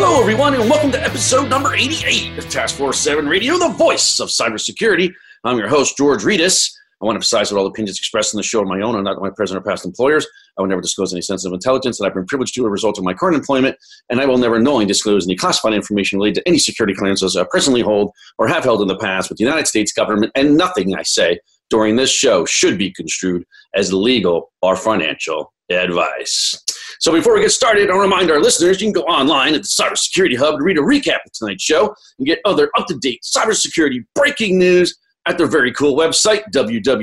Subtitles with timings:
[0.00, 4.20] Hello, everyone, and welcome to episode number 88 of Task Force 7 Radio, the voice
[4.20, 5.12] of cybersecurity.
[5.42, 6.70] I'm your host, George Rettas.
[7.02, 8.94] I want to emphasize that all the opinions expressed in the show are my own
[8.94, 10.24] and not my present or past employers.
[10.56, 12.96] I will never disclose any sensitive intelligence that I've been privileged to as a result
[12.96, 13.76] of my current employment,
[14.08, 17.42] and I will never knowingly disclose any classified information related to any security clearances I
[17.50, 20.94] presently hold or have held in the past with the United States government, and nothing
[20.94, 23.44] I say during this show should be construed
[23.74, 26.64] as legal or financial advice.
[27.00, 29.68] So before we get started, I'll remind our listeners you can go online at the
[29.68, 34.58] Cybersecurity Hub to read a recap of tonight's show and get other up-to-date cybersecurity breaking
[34.58, 36.98] news at their very cool website, www.cshub.com.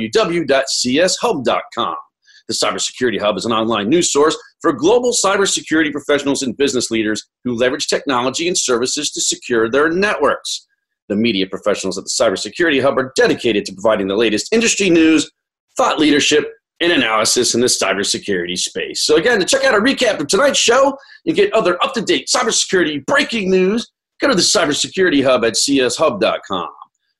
[2.47, 7.23] The Cybersecurity Hub is an online news source for global cybersecurity professionals and business leaders
[7.43, 10.67] who leverage technology and services to secure their networks.
[11.07, 15.31] The media professionals at the Cybersecurity Hub are dedicated to providing the latest industry news,
[15.77, 19.05] thought leadership, and analysis in the cybersecurity space.
[19.05, 22.01] So, again, to check out a recap of tonight's show and get other up to
[22.01, 26.69] date cybersecurity breaking news, go to the Cybersecurity Hub at cshub.com.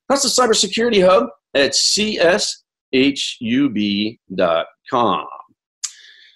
[0.08, 2.56] That's the Cybersecurity Hub at cshub.com.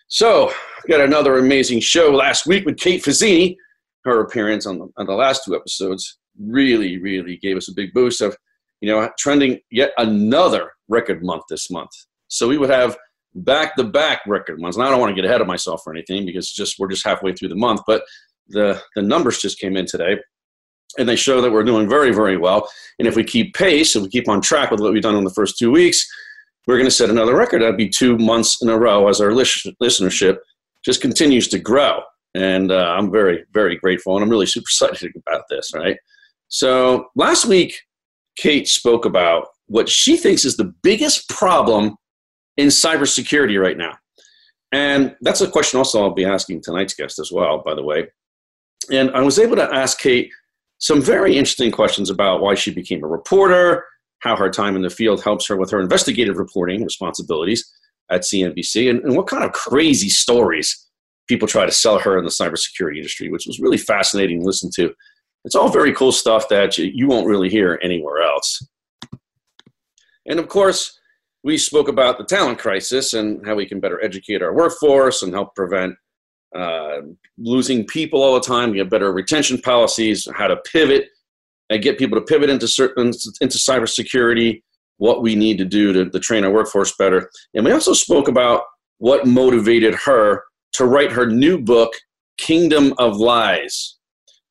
[0.08, 3.56] So, we got another amazing show last week with Kate Fazzini.
[4.04, 7.92] Her appearance on the, on the last two episodes really, really gave us a big
[7.92, 8.34] boost of,
[8.80, 11.90] you know, trending yet another record month this month.
[12.28, 12.96] So we would have
[13.34, 14.76] back to back record months.
[14.76, 17.06] And I don't want to get ahead of myself or anything because just we're just
[17.06, 18.02] halfway through the month, but
[18.48, 20.18] the the numbers just came in today
[20.98, 22.68] and they show that we're doing very, very well.
[22.98, 25.24] And if we keep pace and we keep on track with what we've done in
[25.24, 26.04] the first two weeks,
[26.66, 27.62] we're going to set another record.
[27.62, 30.38] That'd be two months in a row as our listenership
[30.84, 32.00] just continues to grow.
[32.34, 35.72] And uh, I'm very, very grateful, and I'm really super excited about this.
[35.74, 35.96] Right.
[36.48, 37.74] So last week,
[38.36, 41.96] Kate spoke about what she thinks is the biggest problem
[42.56, 43.96] in cybersecurity right now.
[44.72, 48.08] And that's a question also I'll be asking tonight's guest as well, by the way.
[48.90, 50.30] And I was able to ask Kate
[50.78, 53.84] some very interesting questions about why she became a reporter,
[54.20, 57.70] how her time in the field helps her with her investigative reporting responsibilities
[58.10, 60.88] at CNBC, and, and what kind of crazy stories
[61.28, 64.70] people try to sell her in the cybersecurity industry, which was really fascinating to listen
[64.74, 64.92] to.
[65.44, 68.66] It's all very cool stuff that you, you won't really hear anywhere else.
[70.26, 70.98] And of course,
[71.42, 75.32] we spoke about the talent crisis and how we can better educate our workforce and
[75.32, 75.94] help prevent
[76.54, 76.98] uh,
[77.38, 81.08] losing people all the time, get better retention policies, how to pivot
[81.70, 84.62] and get people to pivot into certain into cybersecurity,
[84.98, 87.30] what we need to do to, to train our workforce better.
[87.54, 88.62] And we also spoke about
[88.98, 90.42] what motivated her
[90.74, 91.92] to write her new book,
[92.36, 93.96] Kingdom of Lies,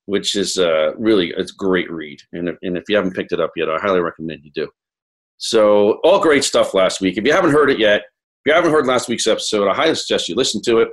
[0.06, 2.20] which is uh, really a great read.
[2.34, 4.70] And if, and if you haven't picked it up yet, I highly recommend you do.
[5.40, 7.18] So, all great stuff last week.
[7.18, 9.96] If you haven't heard it yet, if you haven't heard last week's episode, I highly
[9.96, 10.90] suggest you listen to it.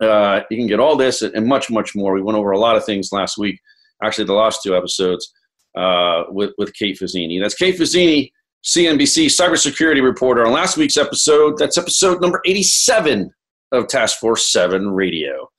[0.00, 2.14] Uh, you can get all this and much, much more.
[2.14, 3.60] We went over a lot of things last week,
[4.02, 5.32] actually, the last two episodes
[5.76, 7.40] uh, with, with Kate Fazzini.
[7.40, 8.30] That's Kate Fazzini,
[8.64, 10.46] CNBC cybersecurity reporter.
[10.46, 13.30] On last week's episode, that's episode number 87
[13.72, 15.50] of Task Force 7 Radio.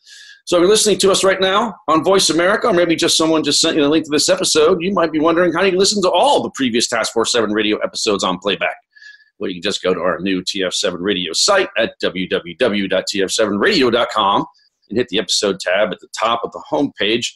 [0.49, 3.43] So if you're listening to us right now on Voice America, or maybe just someone
[3.43, 5.79] just sent you the link to this episode, you might be wondering how you can
[5.79, 8.77] listen to all the previous Task Force 7 radio episodes on playback.
[9.37, 14.45] Well, you can just go to our new TF7 radio site at www.tf7radio.com
[14.89, 17.27] and hit the episode tab at the top of the homepage,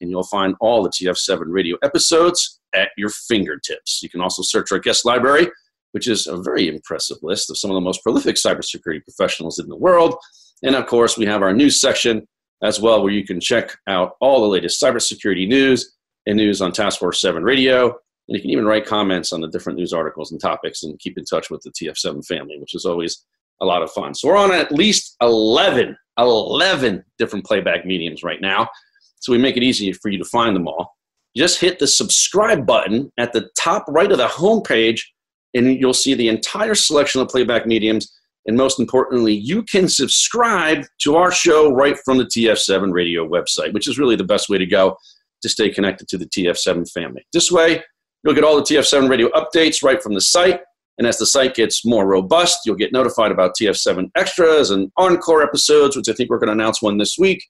[0.00, 4.00] and you'll find all the TF7 radio episodes at your fingertips.
[4.02, 5.50] You can also search our guest library,
[5.92, 9.68] which is a very impressive list of some of the most prolific cybersecurity professionals in
[9.68, 10.16] the world.
[10.62, 12.26] And of course, we have our news section
[12.62, 15.94] as well, where you can check out all the latest cybersecurity news
[16.26, 17.86] and news on Task Force 7 Radio.
[18.26, 21.18] And you can even write comments on the different news articles and topics and keep
[21.18, 23.24] in touch with the TF7 family, which is always
[23.60, 24.14] a lot of fun.
[24.14, 28.68] So we're on at least 11, 11 different playback mediums right now.
[29.20, 30.96] So we make it easy for you to find them all.
[31.36, 35.00] Just hit the subscribe button at the top right of the homepage,
[35.52, 38.12] and you'll see the entire selection of playback mediums
[38.46, 43.72] and most importantly, you can subscribe to our show right from the TF7 radio website,
[43.72, 44.96] which is really the best way to go
[45.42, 47.26] to stay connected to the TF7 family.
[47.32, 47.82] This way,
[48.22, 50.60] you'll get all the TF7 radio updates right from the site.
[50.96, 55.42] And as the site gets more robust, you'll get notified about TF7 extras and encore
[55.42, 57.44] episodes, which I think we're going to announce one this week.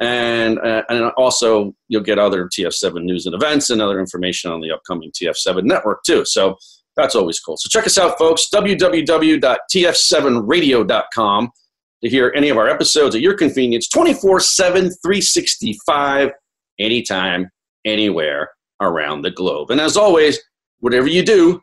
[0.00, 4.60] And, uh, and also, you'll get other TF7 news and events and other information on
[4.60, 6.24] the upcoming TF7 network, too.
[6.24, 6.56] So
[7.00, 7.56] that's always cool.
[7.56, 11.50] So check us out, folks, www.tf7radio.com
[12.02, 16.30] to hear any of our episodes at your convenience 24 7, 365,
[16.78, 17.50] anytime,
[17.84, 18.50] anywhere
[18.80, 19.70] around the globe.
[19.70, 20.38] And as always,
[20.80, 21.62] whatever you do,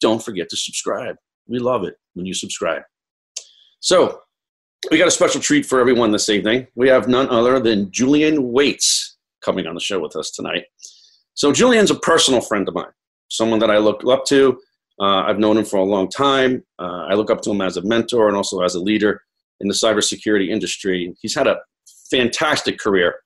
[0.00, 1.16] don't forget to subscribe.
[1.46, 2.82] We love it when you subscribe.
[3.80, 4.20] So,
[4.90, 6.66] we got a special treat for everyone this evening.
[6.74, 10.64] We have none other than Julian Waits coming on the show with us tonight.
[11.34, 12.86] So, Julian's a personal friend of mine,
[13.28, 14.58] someone that I look up to.
[15.00, 16.64] Uh, I've known him for a long time.
[16.78, 19.20] Uh, I look up to him as a mentor and also as a leader
[19.60, 21.14] in the cybersecurity industry.
[21.20, 21.58] He's had a
[22.10, 23.16] fantastic career.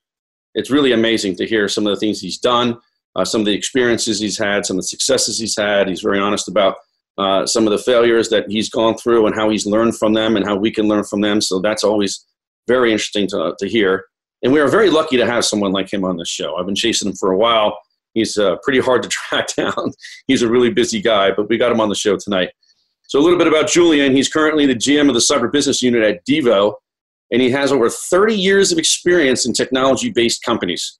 [0.55, 2.79] It's really amazing to hear some of the things he's done,
[3.15, 5.89] uh, some of the experiences he's had, some of the successes he's had.
[5.89, 6.77] He's very honest about
[7.19, 10.37] uh, some of the failures that he's gone through and how he's learned from them
[10.37, 11.41] and how we can learn from them.
[11.41, 12.25] So that's always
[12.67, 14.05] very interesting to, to hear.
[14.43, 16.57] And we are very lucky to have someone like him on this show.
[16.57, 17.79] I've been chasing him for a while.
[18.15, 19.93] He's uh, pretty hard to track down.
[20.27, 22.51] he's a really busy guy, but we got him on the show tonight.
[23.09, 24.15] So a little bit about Julian.
[24.15, 26.75] He's currently the GM of the cyber business unit at Devo,
[27.33, 30.99] and he has over 30 years of experience in technology-based companies.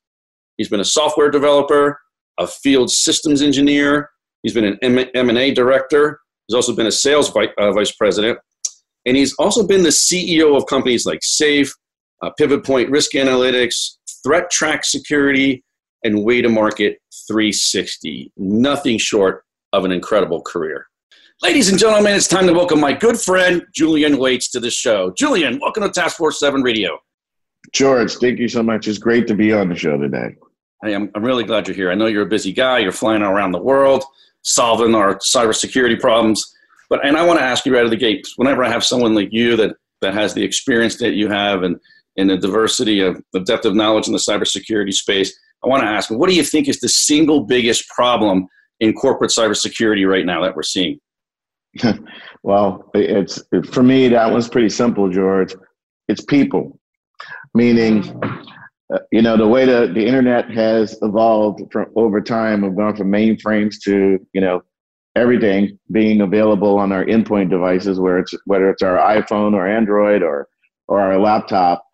[0.57, 2.01] He's been a software developer,
[2.39, 4.11] a field systems engineer,
[4.43, 6.21] He's been an M&A director.
[6.47, 8.39] He's also been a sales uh, vice president.
[9.07, 11.73] And he's also been the CEO of companies like Safe,
[12.23, 13.97] uh, Pivot Point Risk Analytics,
[14.27, 15.65] ThreatTrack Security,
[16.05, 16.99] and Way to Market
[17.29, 18.33] 360.
[18.37, 20.87] Nothing short of an incredible career.
[21.43, 25.13] Ladies and gentlemen, it's time to welcome my good friend Julian Waits to the show.
[25.17, 26.99] Julian, welcome to Task Force 7 Radio.
[27.73, 28.89] George, thank you so much.
[28.89, 30.37] It's great to be on the show today.
[30.83, 31.91] Hey, I'm, I'm really glad you're here.
[31.91, 32.79] I know you're a busy guy.
[32.79, 34.05] You're flying around the world
[34.43, 36.55] solving our cybersecurity problems.
[36.89, 38.85] But and I want to ask you right out of the gate, whenever I have
[38.85, 41.79] someone like you that that has the experience that you have and
[42.17, 45.89] in the diversity of the depth of knowledge in the cybersecurity space, I want to
[45.89, 48.47] ask, what do you think is the single biggest problem
[48.81, 50.99] in corporate cybersecurity right now that we're seeing?
[52.43, 55.55] well, it's for me that one's pretty simple, George.
[56.09, 56.81] It's people,
[57.55, 58.05] meaning
[58.93, 62.97] uh, you know the way the, the internet has evolved from over time we've gone
[62.97, 64.63] from mainframes to you know
[65.15, 70.23] everything being available on our endpoint devices where it's whether it's our iphone or android
[70.23, 70.49] or
[70.89, 71.85] or our laptop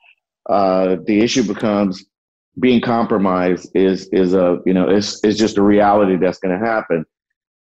[0.49, 2.07] uh, the issue becomes
[2.59, 6.65] being compromised is is a you know is is just a reality that's going to
[6.65, 7.05] happen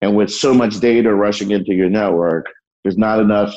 [0.02, 2.46] and with so much data rushing into your network
[2.84, 3.54] there's not enough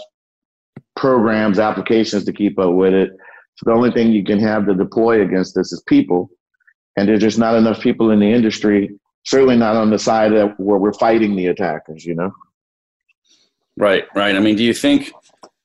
[0.95, 3.13] programs applications to keep up with it
[3.57, 6.31] so the only thing you can have to deploy against this is people.
[6.97, 10.79] And there's just not enough people in the industry, certainly not on the side where
[10.79, 12.33] we're fighting the attackers, you know?
[13.77, 14.37] Right, right.
[14.37, 15.13] I mean, do you think,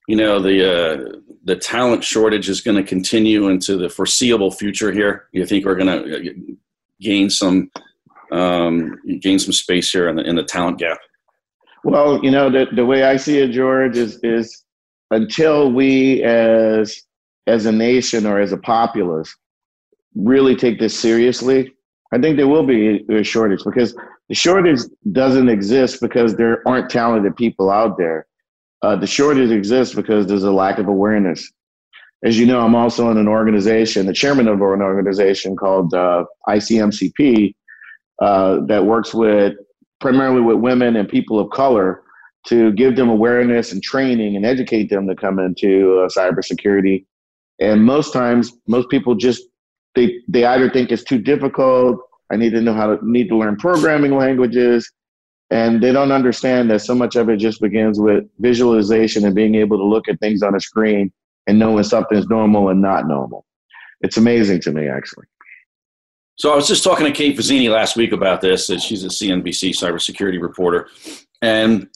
[0.07, 4.91] you know, the, uh, the talent shortage is going to continue into the foreseeable future
[4.91, 5.27] here?
[5.31, 6.33] You think we're going to uh,
[6.99, 7.69] gain some,
[8.31, 10.97] um, gain some space here in the, in the talent gap?
[11.83, 14.63] Well, you know, the, the way I see it, George, is, is
[15.11, 17.03] until we as
[17.47, 19.33] as a nation or as a populace
[20.15, 21.73] really take this seriously,
[22.11, 23.95] I think there will be a shortage because
[24.27, 24.81] the shortage
[25.13, 28.27] doesn't exist because there aren't talented people out there.
[28.81, 31.51] Uh, the shortage exists because there's a lack of awareness.
[32.23, 36.25] As you know, I'm also in an organization, the chairman of an organization called uh,
[36.47, 37.53] ICMCP
[38.21, 39.53] uh, that works with
[39.99, 42.03] primarily with women and people of color
[42.47, 47.03] to give them awareness and training and educate them to come into uh, cybersecurity
[47.59, 49.43] and most times, most people just
[49.95, 51.99] they they either think it's too difficult.
[52.31, 54.89] I need to know how to need to learn programming languages,
[55.49, 59.55] and they don't understand that so much of it just begins with visualization and being
[59.55, 61.11] able to look at things on a screen
[61.47, 63.45] and know when something's normal and not normal.
[64.01, 65.25] It's amazing to me, actually.
[66.35, 68.67] So I was just talking to Kate Fazzini last week about this.
[68.67, 70.87] She's a CNBC cybersecurity reporter,
[71.41, 71.87] and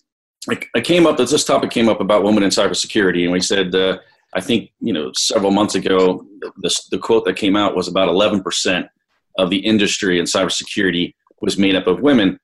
[0.50, 1.18] I came up.
[1.18, 4.00] That this topic came up about women in cybersecurity, and we said uh,
[4.34, 6.26] I think you know several months ago,
[6.58, 8.90] the, the quote that came out was about 11%
[9.38, 12.40] of the industry in cybersecurity was made up of women.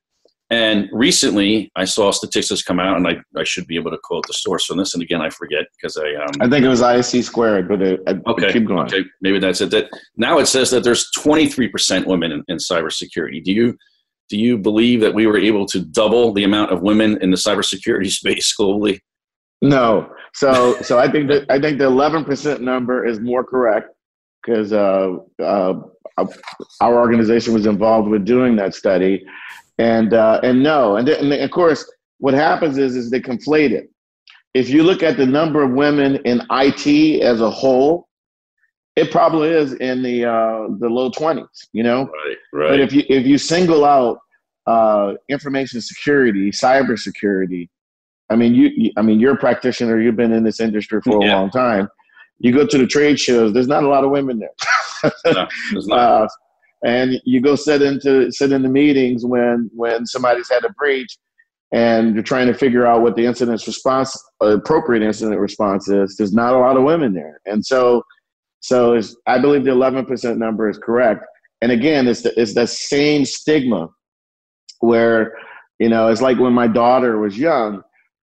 [0.50, 4.26] And recently, I saw statistics come out, and I, I should be able to quote
[4.28, 4.94] the source from this.
[4.94, 8.00] And again, I forget because I um, I think it was IC squared, but it,
[8.28, 8.88] okay, keep going.
[8.88, 9.72] Okay, maybe that's it.
[9.72, 13.44] That now it says that there's 23 percent women in, in cybersecurity.
[13.44, 13.78] Do you
[14.30, 17.38] do you believe that we were able to double the amount of women in the
[17.38, 19.00] cybersecurity space globally?
[19.62, 20.14] No.
[20.34, 23.90] So so I think that I think the eleven percent number is more correct
[24.42, 25.74] because uh, uh,
[26.80, 29.26] our organization was involved with doing that study,
[29.78, 33.90] and uh, and no, and, and of course what happens is is they conflate it.
[34.54, 38.08] If you look at the number of women in IT as a whole,
[38.96, 41.70] it probably is in the uh, the low twenties.
[41.74, 42.70] You know, right, right.
[42.70, 44.20] But if you if you single out
[44.66, 47.70] uh, information security, cybersecurity,
[48.30, 50.02] I mean, you, you, I mean, you're a practitioner.
[50.02, 51.36] You've been in this industry for a yeah.
[51.36, 51.88] long time.
[52.40, 53.54] You go to the trade shows.
[53.54, 55.12] There's not a lot of women there.
[55.34, 55.48] no,
[55.96, 56.28] uh,
[56.86, 61.18] and you go sit into sit in the meetings when when somebody's had a breach,
[61.72, 66.16] and you're trying to figure out what the incident response, appropriate incident response is.
[66.18, 68.04] There's not a lot of women there, and so
[68.60, 71.24] so I believe the 11% number is correct.
[71.62, 73.90] And again, it's the, it's the same stigma
[74.80, 75.34] where
[75.80, 77.84] you know it's like when my daughter was young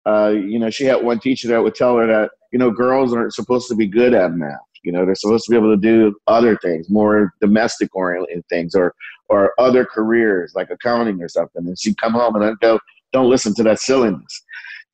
[0.05, 3.13] uh, you know, she had one teacher that would tell her that, you know, girls
[3.13, 4.57] aren't supposed to be good at math.
[4.83, 8.75] You know, they're supposed to be able to do other things, more domestic oriented things
[8.75, 8.93] or
[9.29, 11.67] or other careers like accounting or something.
[11.67, 12.79] And she'd come home and I'd go,
[13.13, 14.43] don't listen to that silliness.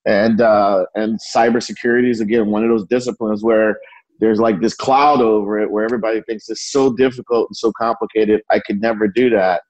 [0.05, 3.77] And uh, and cybersecurity is again one of those disciplines where
[4.19, 8.41] there's like this cloud over it where everybody thinks it's so difficult and so complicated.
[8.49, 9.61] I could never do that.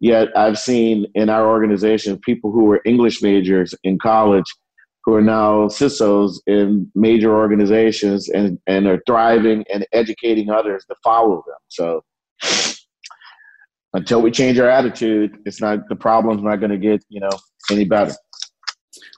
[0.00, 4.46] Yet I've seen in our organization people who were English majors in college
[5.04, 10.94] who are now CISOs in major organizations and, and are thriving and educating others to
[11.02, 11.56] follow them.
[11.68, 12.04] So
[13.94, 17.30] until we change our attitude, it's not the problem's not going to get you know
[17.70, 18.14] any better.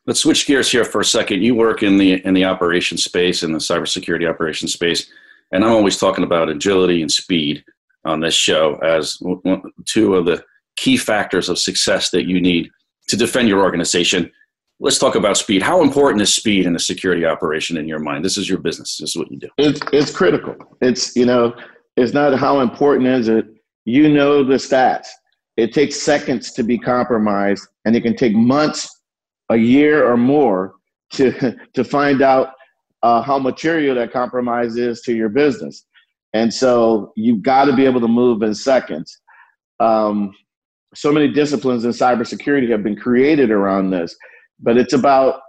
[0.06, 1.42] Let's switch gears here for a second.
[1.42, 5.10] You work in the in the operation space in the cybersecurity operation space,
[5.52, 7.64] and I'm always talking about agility and speed
[8.04, 9.18] on this show as
[9.86, 10.44] two of the
[10.76, 12.70] key factors of success that you need
[13.08, 14.30] to defend your organization
[14.84, 15.62] let's talk about speed.
[15.62, 18.22] How important is speed in a security operation in your mind?
[18.22, 18.98] This is your business.
[18.98, 19.48] This is what you do.
[19.56, 20.54] It's it's critical.
[20.82, 21.54] It's you know,
[21.96, 23.46] it's not how important is it.
[23.86, 25.08] You know the stats.
[25.56, 29.00] It takes seconds to be compromised, and it can take months,
[29.48, 30.74] a year, or more
[31.14, 32.50] to to find out
[33.02, 35.86] uh, how material that compromise is to your business.
[36.34, 39.20] And so you've got to be able to move in seconds.
[39.80, 40.34] Um,
[40.94, 44.14] so many disciplines in cybersecurity have been created around this
[44.60, 45.40] but it's about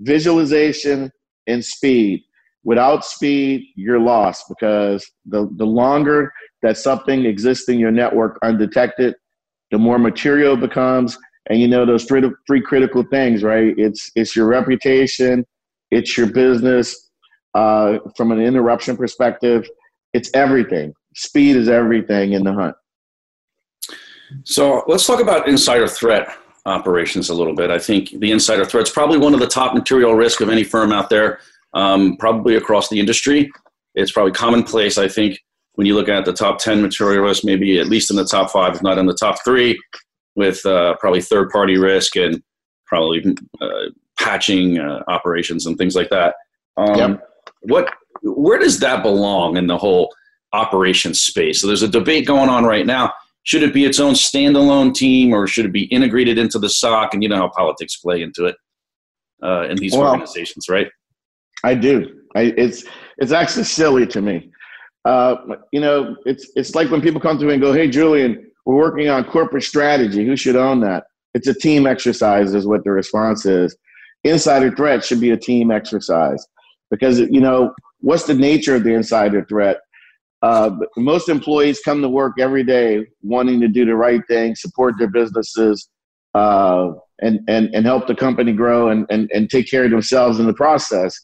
[0.00, 1.10] visualization
[1.46, 2.22] and speed.
[2.64, 6.32] Without speed, you're lost because the, the longer
[6.62, 9.14] that something exists in your network undetected,
[9.70, 11.18] the more material it becomes.
[11.50, 13.74] And you know those three, three critical things, right?
[13.76, 15.44] It's it's your reputation,
[15.90, 17.10] it's your business.
[17.52, 19.68] Uh, from an interruption perspective,
[20.14, 20.94] it's everything.
[21.14, 22.74] Speed is everything in the hunt.
[24.44, 26.34] So let's talk about insider threat
[26.66, 27.70] operations a little bit.
[27.70, 30.64] I think the insider threat is probably one of the top material risk of any
[30.64, 31.40] firm out there,
[31.74, 33.50] um, probably across the industry.
[33.94, 35.38] It's probably commonplace, I think,
[35.74, 38.50] when you look at the top 10 material risk, maybe at least in the top
[38.50, 39.78] five, if not in the top three,
[40.36, 42.42] with uh, probably third party risk and
[42.86, 43.24] probably
[43.60, 43.68] uh,
[44.18, 46.34] patching uh, operations and things like that.
[46.76, 47.28] Um, yep.
[47.62, 47.92] What,
[48.22, 50.14] where does that belong in the whole
[50.52, 51.60] operations space?
[51.60, 53.12] So there's a debate going on right now
[53.44, 57.14] should it be its own standalone team or should it be integrated into the SOC?
[57.14, 58.56] And you know how politics play into it
[59.42, 60.88] uh, in these well, organizations, right?
[61.62, 62.20] I do.
[62.34, 62.84] I, it's
[63.18, 64.50] it's actually silly to me.
[65.04, 65.36] Uh,
[65.72, 68.76] you know, it's it's like when people come to me and go, "Hey, Julian, we're
[68.76, 70.24] working on corporate strategy.
[70.26, 73.76] Who should own that?" It's a team exercise, is what the response is.
[74.24, 76.46] Insider threat should be a team exercise
[76.90, 79.78] because you know what's the nature of the insider threat?
[80.44, 84.94] Uh, most employees come to work every day wanting to do the right thing, support
[84.98, 85.88] their businesses,
[86.34, 86.90] uh,
[87.22, 90.46] and, and, and help the company grow and, and, and take care of themselves in
[90.46, 91.18] the process.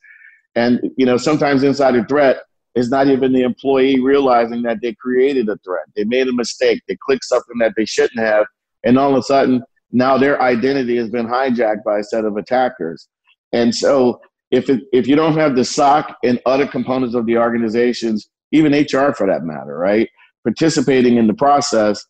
[0.55, 2.39] And, you know, sometimes insider threat
[2.75, 5.85] is not even the employee realizing that they created a threat.
[5.95, 6.81] They made a mistake.
[6.89, 8.47] They clicked something that they shouldn't have.
[8.85, 9.63] And all of a sudden,
[9.93, 13.07] now their identity has been hijacked by a set of attackers.
[13.53, 17.37] And so if, it, if you don't have the SOC and other components of the
[17.37, 20.09] organizations even HR for that matter, right?
[20.45, 22.05] Participating in the process,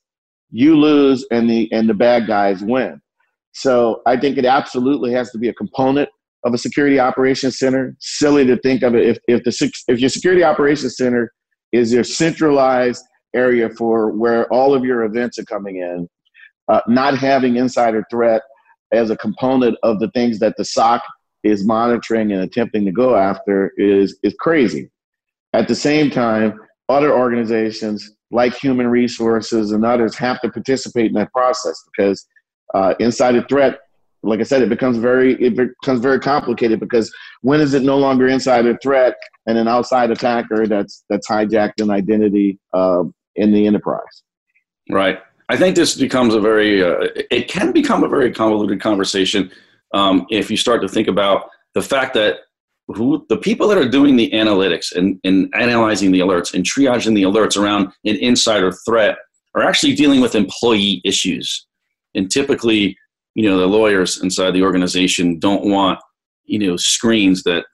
[0.50, 3.00] you lose and the and the bad guys win.
[3.52, 6.08] So I think it absolutely has to be a component
[6.44, 7.96] of a security operations center.
[8.00, 11.32] Silly to think of it if if the if your security operations center
[11.72, 13.04] is your centralized
[13.34, 16.08] area for where all of your events are coming in,
[16.68, 18.42] uh, not having insider threat
[18.92, 21.00] as a component of the things that the SOC
[21.44, 24.90] is monitoring and attempting to go after is is crazy.
[25.52, 31.14] At the same time, other organizations like human resources and others have to participate in
[31.14, 32.26] that process because
[32.74, 33.80] uh, insider threat,
[34.22, 37.98] like I said, it becomes very it becomes very complicated because when is it no
[37.98, 39.14] longer insider threat
[39.46, 43.02] and an outside attacker that's that's hijacked an identity uh,
[43.36, 44.22] in the enterprise?
[44.90, 45.20] Right.
[45.48, 49.50] I think this becomes a very uh, it can become a very convoluted conversation
[49.94, 52.40] um, if you start to think about the fact that
[52.94, 57.14] who the people that are doing the analytics and, and analyzing the alerts and triaging
[57.14, 59.16] the alerts around an insider threat
[59.54, 61.66] are actually dealing with employee issues.
[62.14, 62.96] And typically,
[63.34, 65.98] you know, the lawyers inside the organization don't want,
[66.44, 67.64] you know, screens that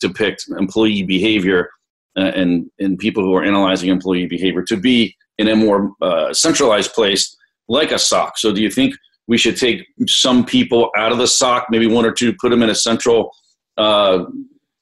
[0.00, 1.68] depict employee behavior
[2.16, 6.32] uh, and, and people who are analyzing employee behavior to be in a more uh,
[6.32, 7.36] centralized place
[7.68, 8.38] like a SOC.
[8.38, 8.94] So do you think
[9.26, 12.62] we should take some people out of the SOC, maybe one or two, put them
[12.62, 13.34] in a central
[13.76, 14.24] uh,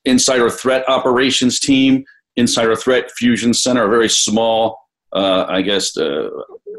[0.05, 2.05] insider threat operations team,
[2.37, 4.79] insider threat fusion center, a very small,
[5.13, 6.29] uh, I guess, uh,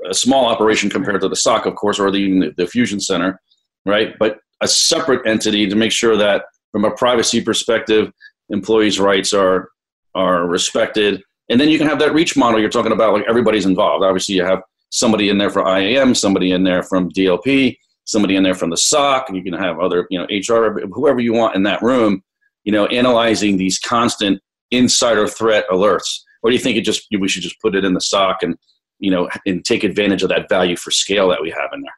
[0.10, 3.40] a small operation compared to the SOC, of course, or the, the fusion center,
[3.86, 4.18] right?
[4.20, 8.12] But a separate entity to make sure that from a privacy perspective,
[8.50, 9.70] employees' rights are
[10.16, 11.24] are respected.
[11.50, 14.04] And then you can have that reach model you're talking about, like everybody's involved.
[14.04, 17.76] Obviously, you have somebody in there for IAM, somebody in there from DLP,
[18.06, 19.30] somebody in there from the SOC.
[19.34, 22.22] You can have other, you know, HR, whoever you want in that room,
[22.64, 24.42] you know, analyzing these constant
[24.72, 26.22] insider threat alerts.
[26.42, 28.58] Or do you think it just we should just put it in the SOC and
[29.00, 31.94] you know and take advantage of that value for scale that we have in there?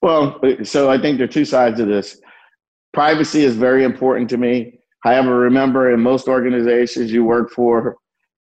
[0.00, 2.20] Well, so I think there are two sides of this.
[2.92, 4.80] Privacy is very important to me.
[5.02, 7.96] However, remember in most organizations you work for,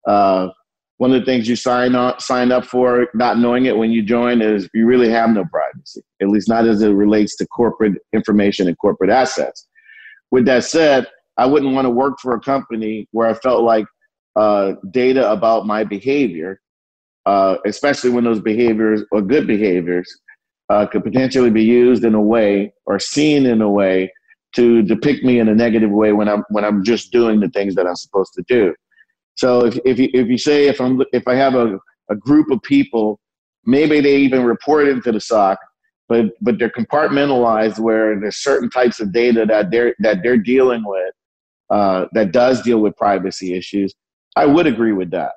[0.07, 0.49] uh,
[0.97, 4.03] one of the things you sign up sign up for, not knowing it when you
[4.03, 6.01] join, is you really have no privacy.
[6.21, 9.67] At least not as it relates to corporate information and corporate assets.
[10.29, 11.07] With that said,
[11.41, 13.87] I wouldn't want to work for a company where I felt like
[14.35, 16.61] uh, data about my behavior,
[17.25, 20.07] uh, especially when those behaviors or good behaviors,
[20.69, 24.13] uh, could potentially be used in a way or seen in a way
[24.55, 27.73] to depict me in a negative way when I'm when I'm just doing the things
[27.73, 28.75] that I'm supposed to do.
[29.33, 31.79] So if, if, you, if you say if I'm if I have a,
[32.11, 33.19] a group of people,
[33.65, 35.57] maybe they even report into the SOC,
[36.07, 40.83] but but they're compartmentalized where there's certain types of data that they're that they're dealing
[40.85, 41.15] with
[41.71, 43.93] uh, that does deal with privacy issues.
[44.35, 45.31] I would agree with that.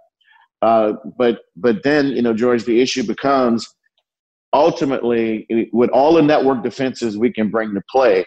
[0.62, 3.66] Uh, but but then you know George, the issue becomes
[4.52, 8.24] ultimately with all the network defenses we can bring to play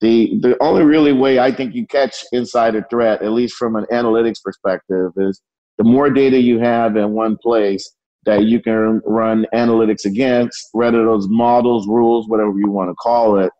[0.00, 3.84] the the only really way I think you catch insider threat, at least from an
[3.92, 5.40] analytics perspective, is
[5.76, 7.88] the more data you have in one place
[8.24, 13.38] that you can run analytics against, whether those models, rules, whatever you want to call
[13.38, 13.50] it,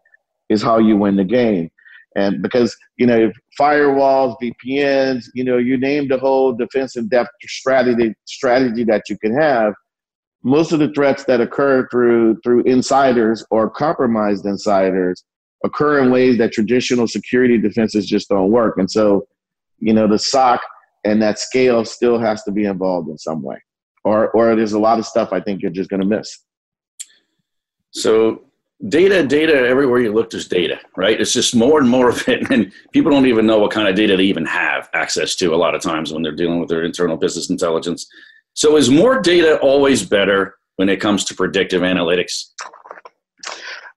[0.49, 1.71] is how you win the game.
[2.19, 8.15] And because you know firewalls, VPNs, you know you name the whole defensive depth strategy
[8.27, 9.73] strategy that you can have.
[10.43, 15.25] Most of the threats that occur through through insiders or compromised insiders
[15.65, 18.79] occur in ways that traditional security defenses just don't work.
[18.79, 19.27] And so,
[19.79, 20.61] you know, the SOC
[21.05, 23.57] and that scale still has to be involved in some way.
[24.05, 26.45] Or, or there's a lot of stuff I think you're just going to miss.
[27.91, 28.45] So,
[28.87, 31.21] data, data, everywhere you look, there's data, right?
[31.21, 32.49] It's just more and more of it.
[32.51, 35.57] And people don't even know what kind of data they even have access to a
[35.57, 38.07] lot of times when they're dealing with their internal business intelligence.
[38.55, 42.45] So, is more data always better when it comes to predictive analytics?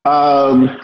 [0.05, 0.79] Um,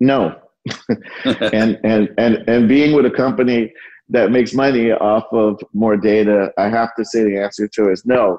[0.00, 0.40] no.
[1.24, 3.72] and, and, and, and being with a company
[4.08, 8.04] that makes money off of more data, I have to say the answer to is
[8.04, 8.38] no.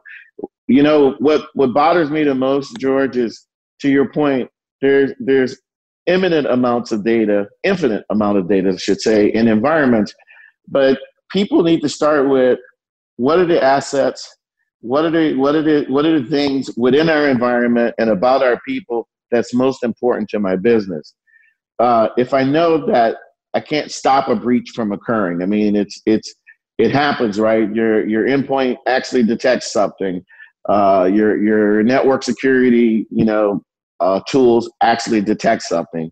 [0.68, 3.48] You know, what, what bothers me the most, George, is
[3.82, 4.50] to your point,
[4.82, 5.60] there's, there's
[6.06, 10.14] imminent amounts of data, infinite amount of data, I should say, in environments.
[10.68, 11.00] But
[11.32, 12.60] people need to start with
[13.18, 14.28] what are the assets,
[14.82, 18.44] what are the what are the what are the things within our environment and about
[18.44, 21.16] our people that's most important to my business
[21.80, 23.18] uh, if I know that
[23.54, 26.34] I can't stop a breach from occurring, I mean, it's it's
[26.78, 27.74] it happens, right?
[27.74, 30.24] Your your endpoint actually detects something.
[30.70, 33.62] Uh, your your network security, you know,
[34.00, 36.12] uh, tools actually detect something.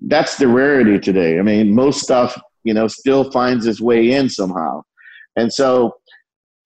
[0.00, 1.38] That's the rarity today.
[1.38, 4.82] I mean, most stuff, you know, still finds its way in somehow,
[5.36, 5.94] and so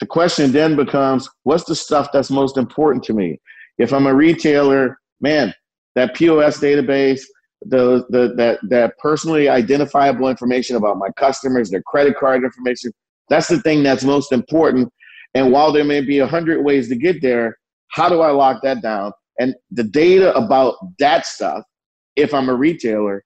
[0.00, 3.40] the question then becomes, what's the stuff that's most important to me?
[3.78, 5.52] If I'm a retailer, man,
[5.94, 7.22] that POS database,
[7.62, 12.92] the, the that that personally identifiable information about my customers, their credit card information.
[13.28, 14.92] That's the thing that's most important.
[15.34, 18.62] And while there may be a hundred ways to get there, how do I lock
[18.62, 19.12] that down?
[19.38, 21.62] And the data about that stuff,
[22.16, 23.24] if I'm a retailer,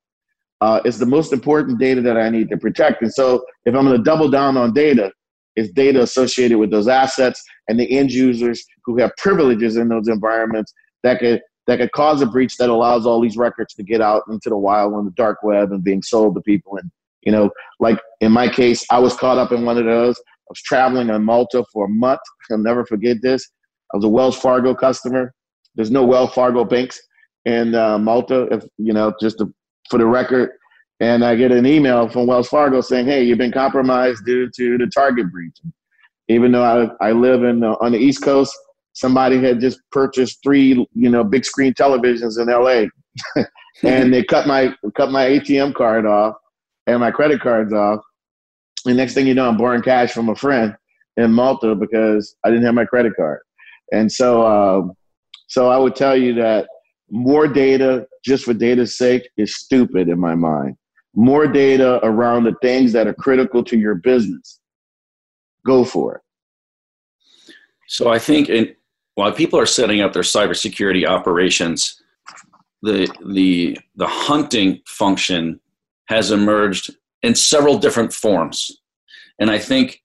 [0.61, 3.03] uh, is the most important data that I need to protect.
[3.03, 5.11] And so, if I'm going to double down on data,
[5.57, 10.09] it's data associated with those assets and the end users who have privileges in those
[10.09, 10.73] environments
[11.03, 14.23] that could that could cause a breach that allows all these records to get out
[14.29, 16.77] into the wild on the dark web and being sold to people.
[16.77, 16.91] And,
[17.23, 20.19] you know, like in my case, I was caught up in one of those.
[20.19, 22.21] I was traveling on Malta for a month.
[22.51, 23.49] I'll never forget this.
[23.93, 25.33] I was a Wells Fargo customer.
[25.75, 27.01] There's no Wells Fargo banks
[27.45, 29.53] in uh, Malta, if you know, just to,
[29.91, 30.51] for the record.
[31.01, 34.79] and I get an email from Wells Fargo saying, "Hey, you've been compromised due to
[34.79, 35.57] the Target breach."
[36.29, 36.63] Even though
[37.01, 38.57] I, I live in uh, on the East Coast,
[38.93, 43.45] somebody had just purchased three, you know, big screen televisions in LA,
[43.83, 46.37] and they cut my cut my ATM card off
[46.87, 48.01] and my credit cards off.
[48.87, 50.75] And next thing you know, I'm borrowing cash from a friend
[51.17, 53.41] in Malta because I didn't have my credit card.
[53.93, 54.93] And so, um,
[55.53, 56.67] so I would tell you that
[57.11, 60.79] more data just for data's sake is stupid in my mind.
[61.15, 64.61] More data around the things that are critical to your business.
[65.67, 66.23] Go for it.
[67.87, 68.75] So I think in,
[69.17, 72.01] while people are setting up their cybersecurity operations,
[72.81, 75.61] the the the hunting function
[76.07, 78.81] has emerged in several different forms,
[79.39, 80.03] and I think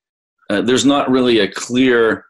[0.50, 2.26] uh, there's not really a clear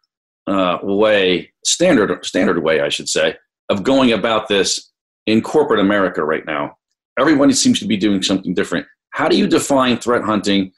[0.47, 3.35] uh, way, standard standard way, I should say,
[3.69, 4.91] of going about this
[5.25, 6.77] in corporate America right now.
[7.19, 8.85] Everyone seems to be doing something different.
[9.11, 10.71] How do you define threat hunting,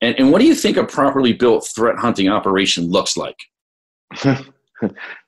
[0.00, 3.36] and, and what do you think a properly built threat hunting operation looks like?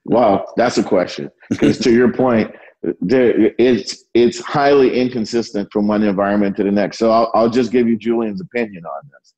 [0.04, 1.30] wow, that's a question.
[1.50, 2.54] Because to your point,
[3.00, 6.98] there, it's it's highly inconsistent from one environment to the next.
[6.98, 9.34] So I'll, I'll just give you Julian's opinion on this.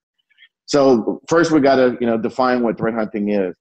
[0.66, 3.54] So first, we got to you know define what threat hunting is.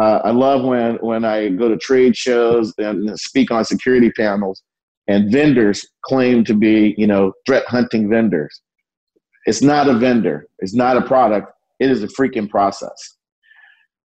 [0.00, 4.62] Uh, I love when when I go to trade shows and speak on security panels,
[5.08, 8.62] and vendors claim to be you know threat hunting vendors.
[9.46, 10.46] It's not a vendor.
[10.60, 11.52] It's not a product.
[11.80, 13.16] It is a freaking process.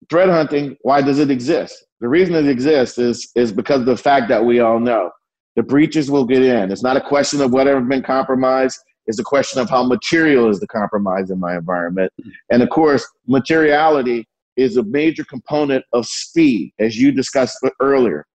[0.09, 0.77] Threat hunting.
[0.81, 1.85] Why does it exist?
[1.99, 5.11] The reason it exists is is because of the fact that we all know
[5.55, 6.71] the breaches will get in.
[6.71, 8.79] It's not a question of whatever been compromised.
[9.07, 12.11] It's a question of how material is the compromise in my environment.
[12.51, 14.27] And of course, materiality
[14.57, 18.25] is a major component of speed, as you discussed earlier.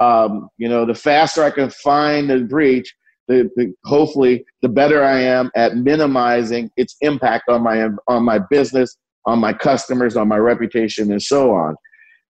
[0.00, 2.92] Um, you know, the faster I can find the breach,
[3.28, 8.38] the, the, hopefully the better I am at minimizing its impact on my on my
[8.50, 11.76] business, on my customers, on my reputation, and so on.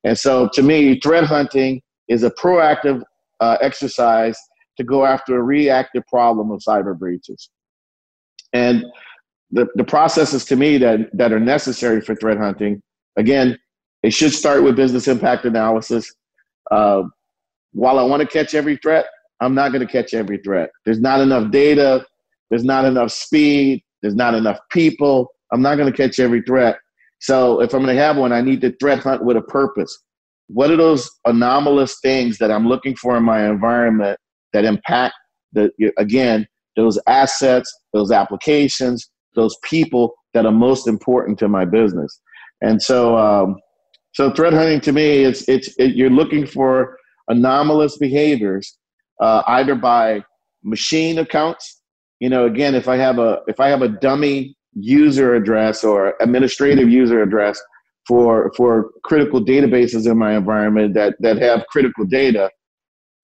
[0.04, 3.02] And so, to me, threat hunting is a proactive
[3.40, 4.38] uh, exercise
[4.76, 7.48] to go after a reactive problem of cyber breaches.
[8.52, 8.84] And
[9.50, 12.82] the, the processes to me that, that are necessary for threat hunting,
[13.16, 13.58] again,
[14.02, 16.12] it should start with business impact analysis.
[16.70, 17.02] Uh,
[17.72, 19.06] while I want to catch every threat,
[19.40, 20.70] I'm not going to catch every threat.
[20.84, 22.04] There's not enough data,
[22.50, 25.28] there's not enough speed, there's not enough people.
[25.52, 26.76] I'm not going to catch every threat.
[27.20, 29.96] So if I'm going to have one, I need to threat hunt with a purpose.
[30.48, 34.18] What are those anomalous things that I'm looking for in my environment
[34.52, 35.14] that impact
[35.52, 36.46] the again
[36.76, 42.20] those assets, those applications, those people that are most important to my business?
[42.64, 43.56] And so, um,
[44.12, 46.96] so threat hunting to me, it's it's it, you're looking for
[47.28, 48.76] anomalous behaviors,
[49.20, 50.22] uh, either by
[50.62, 51.82] machine accounts.
[52.20, 56.14] You know, again, if I have a if I have a dummy user address or
[56.20, 57.60] administrative user address
[58.06, 62.50] for for critical databases in my environment that that have critical data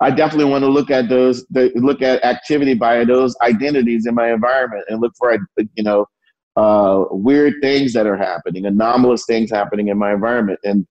[0.01, 4.33] i definitely want to look at those look at activity by those identities in my
[4.33, 5.37] environment and look for
[5.75, 6.07] you know
[6.57, 10.87] uh, weird things that are happening anomalous things happening in my environment and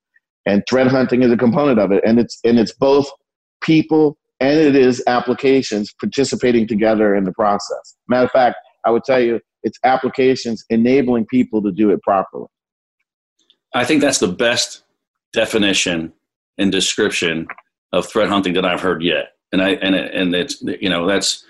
[0.46, 3.10] and threat hunting is a component of it and it's and it's both
[3.62, 9.04] people and it is applications participating together in the process matter of fact i would
[9.04, 12.48] tell you it's applications enabling people to do it properly.
[13.74, 14.84] I think that's the best
[15.34, 16.14] definition
[16.58, 17.48] and description
[17.94, 19.34] of threat hunting that I've heard yet.
[19.52, 21.44] And I and and it's you know that's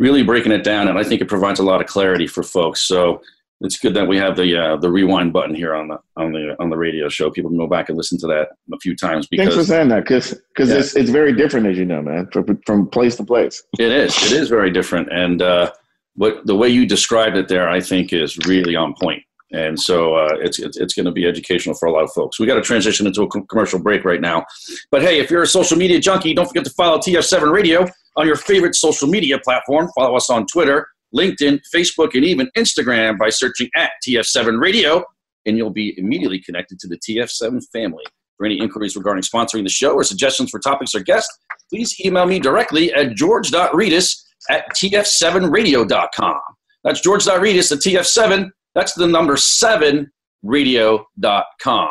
[0.00, 2.82] really breaking it down, and I think it provides a lot of clarity for folks.
[2.82, 3.22] So
[3.64, 6.54] it's good that we have the uh, the rewind button here on the on the
[6.60, 7.30] on the radio show.
[7.30, 9.26] People can go back and listen to that a few times.
[9.26, 10.76] Because, Thanks for saying that, because because yeah.
[10.76, 13.62] it's it's very different, as you know, man, from, from place to place.
[13.78, 14.16] It is.
[14.30, 15.72] It is very different, and uh,
[16.16, 19.22] but the way you described it there, I think, is really on point.
[19.52, 22.40] And so uh, it's, it's, it's going to be educational for a lot of folks.
[22.40, 24.44] We got to transition into a commercial break right now.
[24.90, 28.26] But hey, if you're a social media junkie, don't forget to follow TF7 Radio on
[28.26, 29.88] your favorite social media platform.
[29.94, 35.04] Follow us on Twitter, LinkedIn, Facebook, and even Instagram by searching at TF7 Radio,
[35.46, 38.04] and you'll be immediately connected to the TF7 family.
[38.36, 41.32] For any inquiries regarding sponsoring the show or suggestions for topics or guests,
[41.70, 46.40] please email me directly at george.rettas at tf7radio.com.
[46.82, 48.50] That's George Rettas at TF7.
[48.74, 50.10] That's the number seven
[50.42, 51.88] radio.com.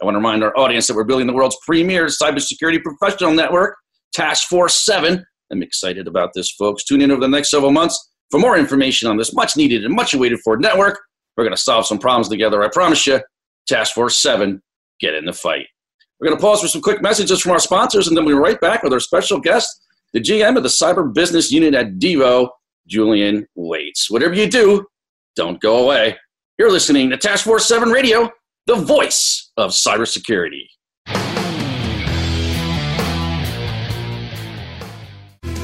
[0.00, 3.76] I want to remind our audience that we're building the world's premier cybersecurity professional network,
[4.12, 5.24] Task Force 7.
[5.50, 6.84] I'm excited about this, folks.
[6.84, 9.94] Tune in over the next several months for more information on this much needed and
[9.94, 10.98] much awaited for network.
[11.36, 13.20] We're going to solve some problems together, I promise you.
[13.68, 14.62] Task Force 7,
[15.00, 15.66] get in the fight.
[16.18, 18.40] We're going to pause for some quick messages from our sponsors, and then we'll be
[18.40, 22.48] right back with our special guest, the GM of the Cyber Business Unit at Devo,
[22.86, 24.10] Julian Waits.
[24.10, 24.86] Whatever you do,
[25.34, 26.16] don't go away.
[26.58, 28.30] You're listening to Task Force 7 Radio,
[28.66, 30.66] the voice of cybersecurity.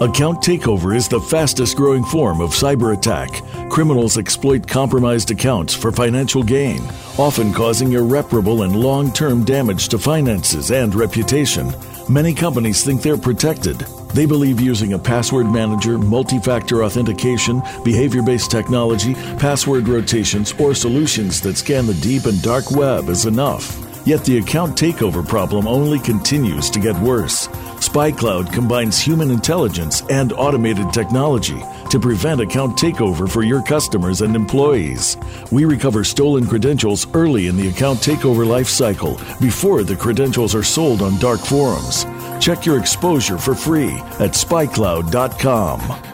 [0.00, 3.30] Account takeover is the fastest growing form of cyber attack.
[3.70, 6.80] Criminals exploit compromised accounts for financial gain,
[7.16, 11.72] often causing irreparable and long term damage to finances and reputation.
[12.08, 13.78] Many companies think they're protected.
[14.14, 20.74] They believe using a password manager, multi factor authentication, behavior based technology, password rotations, or
[20.74, 23.93] solutions that scan the deep and dark web is enough.
[24.04, 27.48] Yet the account takeover problem only continues to get worse.
[27.78, 34.36] SpyCloud combines human intelligence and automated technology to prevent account takeover for your customers and
[34.36, 35.16] employees.
[35.50, 40.62] We recover stolen credentials early in the account takeover life cycle before the credentials are
[40.62, 42.04] sold on dark forums.
[42.40, 46.13] Check your exposure for free at spycloud.com.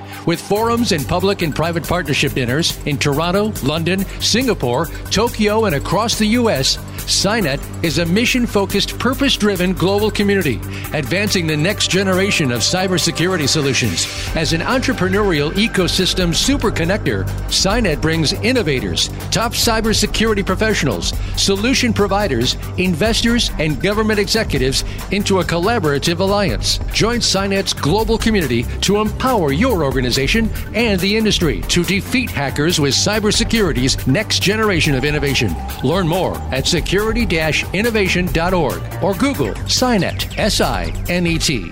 [0.25, 6.19] With forums and public and private partnership dinners in Toronto, London, Singapore, Tokyo, and across
[6.19, 10.61] the U.S., SINET is a mission focused, purpose driven global community,
[10.93, 14.05] advancing the next generation of cybersecurity solutions.
[14.35, 23.49] As an entrepreneurial ecosystem super connector, SINET brings innovators, top cybersecurity professionals, solution providers, investors,
[23.57, 26.77] and government executives into a collaborative alliance.
[26.93, 32.79] Join SINET's global community to empower your organization organization and the industry to defeat hackers
[32.79, 35.55] with cybersecurity's next generation of innovation.
[35.83, 37.25] Learn more at security
[37.73, 41.71] innovation.org or Google SINET, S I N E T.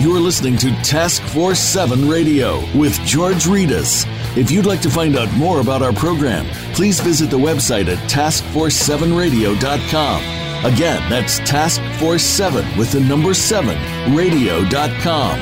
[0.00, 4.06] You're listening to Task Force 7 Radio with George Rettas.
[4.34, 7.98] If you'd like to find out more about our program, please visit the website at
[8.10, 10.64] taskforce7radio.com.
[10.64, 13.76] Again, that's Task Force 7 with the number 7
[14.16, 15.38] radio.com.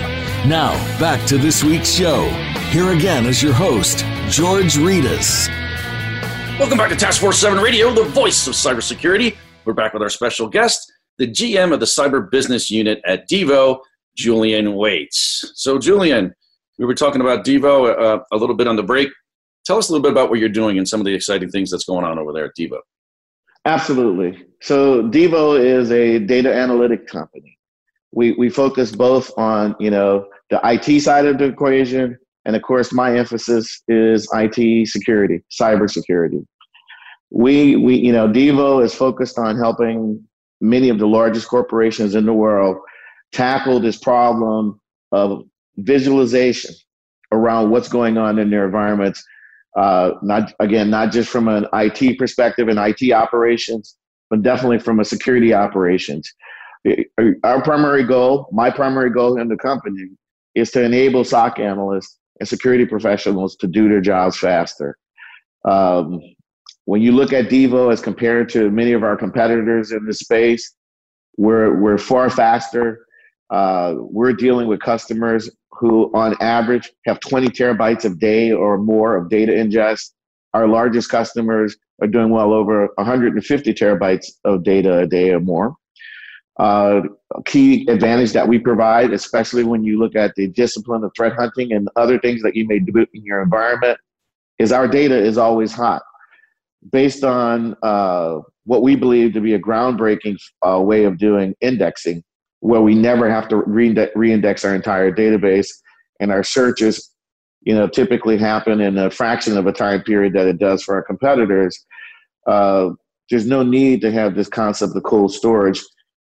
[0.49, 2.29] Now, back to this week's show.
[2.73, 5.49] Here again is your host, George Rettas.
[6.59, 9.37] Welcome back to Task Force 7 Radio, the voice of cybersecurity.
[9.65, 13.83] We're back with our special guest, the GM of the Cyber Business Unit at Devo,
[14.19, 15.53] Julian Waits.
[15.55, 16.35] So, Julian,
[16.79, 19.09] we were talking about Devo uh, a little bit on the break.
[19.65, 21.71] Tell us a little bit about what you're doing and some of the exciting things
[21.71, 22.79] that's going on over there at Devo.
[23.65, 24.45] Absolutely.
[24.61, 27.57] So, Devo is a data analytic company.
[28.13, 32.63] We, we focus both on, you know, the IT side of the equation, and of
[32.63, 36.41] course, my emphasis is IT security, cyber security.
[37.31, 40.27] We, we, you know, Devo is focused on helping
[40.61, 42.79] many of the largest corporations in the world
[43.33, 44.81] tackle this problem
[45.13, 45.45] of
[45.77, 46.75] visualization
[47.33, 49.25] around what's going on in their environments.
[49.77, 53.97] Uh, not again, not just from an IT perspective and IT operations,
[54.31, 56.33] but definitely from a security operations.
[57.45, 60.09] Our primary goal, my primary goal in the company,
[60.55, 64.97] is to enable SOC analysts and security professionals to do their jobs faster.
[65.65, 66.21] Um,
[66.87, 70.75] when you look at Devo as compared to many of our competitors in this space,
[71.37, 73.07] we're, we're far faster
[73.51, 79.17] uh, we're dealing with customers who, on average, have 20 terabytes of day or more
[79.17, 80.11] of data ingest.
[80.55, 85.75] Our largest customers are doing well over 150 terabytes of data a day or more.
[86.59, 87.03] Uh,
[87.47, 91.73] key advantage that we provide, especially when you look at the discipline of threat hunting
[91.73, 93.99] and other things that you may do in your environment,
[94.59, 96.03] is our data is always hot.
[96.91, 102.25] Based on uh, what we believe to be a groundbreaking uh, way of doing indexing,
[102.61, 105.69] where we never have to reindex our entire database
[106.21, 107.11] and our searches
[107.63, 110.95] you know typically happen in a fraction of a time period that it does for
[110.95, 111.87] our competitors
[112.49, 112.91] uh,
[113.31, 115.83] there's no need to have this concept of cold storage.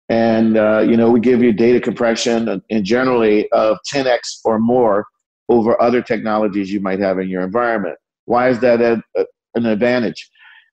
[0.08, 5.06] And uh, you know we give you data compression and generally of 10x or more
[5.50, 7.98] over other technologies you might have in your environment.
[8.26, 10.30] Why is that a, a, an advantage?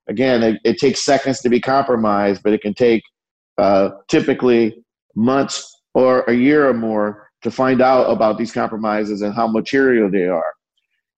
[0.08, 3.02] Again, it, it takes seconds to be compromised, but it can take
[3.58, 4.81] uh, typically
[5.14, 10.10] months or a year or more to find out about these compromises and how material
[10.10, 10.54] they are.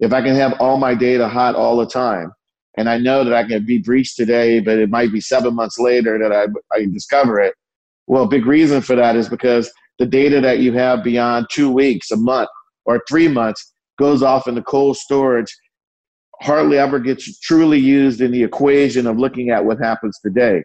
[0.00, 2.32] If I can have all my data hot all the time,
[2.76, 5.78] and I know that I can be breached today, but it might be seven months
[5.78, 7.54] later that I, I discover it.
[8.06, 12.10] Well, big reason for that is because the data that you have beyond two weeks,
[12.10, 12.48] a month,
[12.84, 15.56] or three months goes off into cold storage,
[16.40, 20.64] hardly ever gets truly used in the equation of looking at what happens today.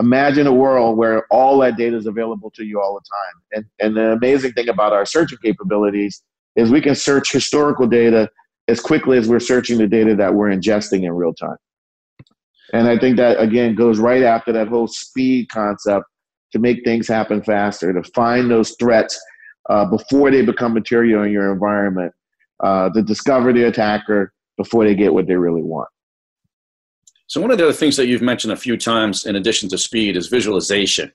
[0.00, 3.42] Imagine a world where all that data is available to you all the time.
[3.52, 6.22] And, and the amazing thing about our searching capabilities
[6.56, 8.28] is we can search historical data
[8.66, 11.56] as quickly as we're searching the data that we're ingesting in real time.
[12.72, 16.06] And I think that, again, goes right after that whole speed concept
[16.52, 19.20] to make things happen faster, to find those threats
[19.68, 22.12] uh, before they become material in your environment,
[22.62, 25.88] uh, to discover the attacker before they get what they really want.
[27.30, 29.78] So, one of the other things that you've mentioned a few times, in addition to
[29.78, 31.12] speed, is visualization.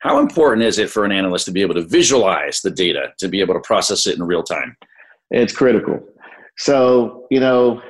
[0.00, 3.28] How important is it for an analyst to be able to visualize the data, to
[3.28, 4.76] be able to process it in real time?
[5.30, 6.06] It's critical.
[6.58, 7.80] So, you know,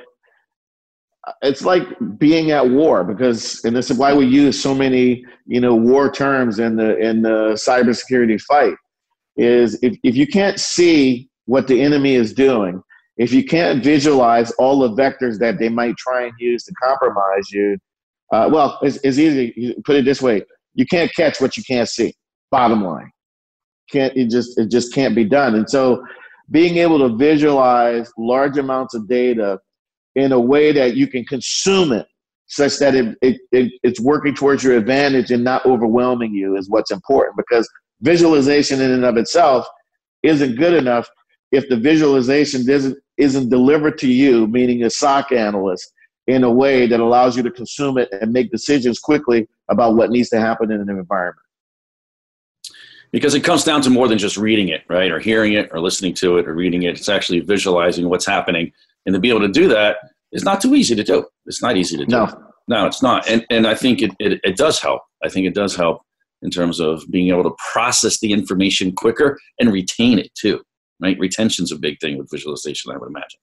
[1.41, 1.85] it's like
[2.17, 6.09] being at war because, and this is why we use so many, you know, war
[6.09, 8.75] terms in the in the cybersecurity fight.
[9.35, 12.81] Is if, if you can't see what the enemy is doing,
[13.17, 17.49] if you can't visualize all the vectors that they might try and use to compromise
[17.51, 17.77] you,
[18.33, 19.75] uh, well, it's, it's easy.
[19.85, 22.13] Put it this way: you can't catch what you can't see.
[22.51, 23.11] Bottom line,
[23.91, 25.55] can't it just it just can't be done.
[25.55, 26.03] And so,
[26.51, 29.59] being able to visualize large amounts of data
[30.15, 32.07] in a way that you can consume it
[32.47, 36.69] such that it, it, it, it's working towards your advantage and not overwhelming you is
[36.69, 37.67] what's important because
[38.01, 39.65] visualization in and of itself
[40.23, 41.09] isn't good enough
[41.51, 45.91] if the visualization isn't, isn't delivered to you, meaning a SOC analyst,
[46.27, 50.09] in a way that allows you to consume it and make decisions quickly about what
[50.09, 51.45] needs to happen in an environment
[53.15, 55.09] because it comes down to more than just reading it, right?
[55.09, 56.97] Or hearing it or listening to it or reading it.
[56.97, 58.73] It's actually visualizing what's happening.
[59.05, 59.99] And to be able to do that
[60.33, 61.25] is not too easy to do.
[61.45, 62.11] It's not easy to do.
[62.11, 63.25] No, no it's not.
[63.29, 65.01] And, and I think it, it, it does help.
[65.23, 66.01] I think it does help
[66.41, 70.61] in terms of being able to process the information quicker and retain it too,
[70.99, 71.17] right?
[71.19, 73.39] Retention's a big thing with visualization, I would imagine.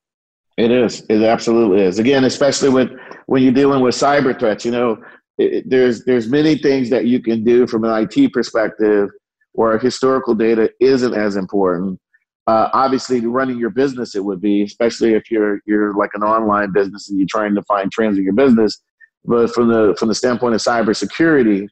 [0.56, 1.04] It is.
[1.08, 1.98] It absolutely is.
[1.98, 4.98] Again, especially when when you're dealing with cyber threats, you know,
[5.38, 9.08] it, there's there's many things that you can do from an IT perspective
[9.52, 11.98] where historical data isn't as important.
[12.46, 16.72] Uh, obviously, running your business, it would be, especially if you're you're like an online
[16.72, 18.82] business and you're trying to find trends in your business.
[19.24, 21.66] But from the from the standpoint of cybersecurity,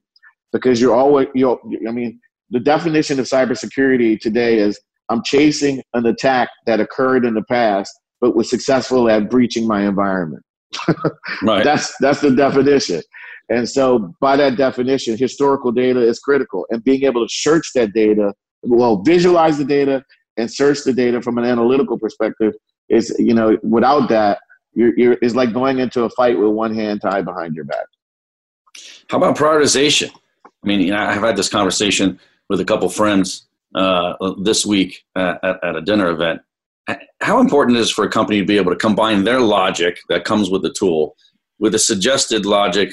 [0.52, 2.18] because you're always you I mean,
[2.50, 7.92] the definition of cybersecurity today is I'm chasing an attack that occurred in the past,
[8.20, 10.42] but was successful at breaching my environment.
[11.42, 11.64] right.
[11.64, 13.02] That's that's the definition.
[13.48, 16.66] And so, by that definition, historical data is critical.
[16.70, 20.04] And being able to search that data, well, visualize the data
[20.36, 22.54] and search the data from an analytical perspective
[22.88, 24.38] is, you know, without that,
[24.72, 27.86] you're, you're, it's like going into a fight with one hand tied behind your back.
[29.08, 30.10] How about prioritization?
[30.46, 35.02] I mean, you know, I've had this conversation with a couple friends uh, this week
[35.16, 36.40] at, at a dinner event.
[37.20, 40.50] How important is for a company to be able to combine their logic that comes
[40.50, 41.14] with the tool
[41.60, 42.90] with the suggested logic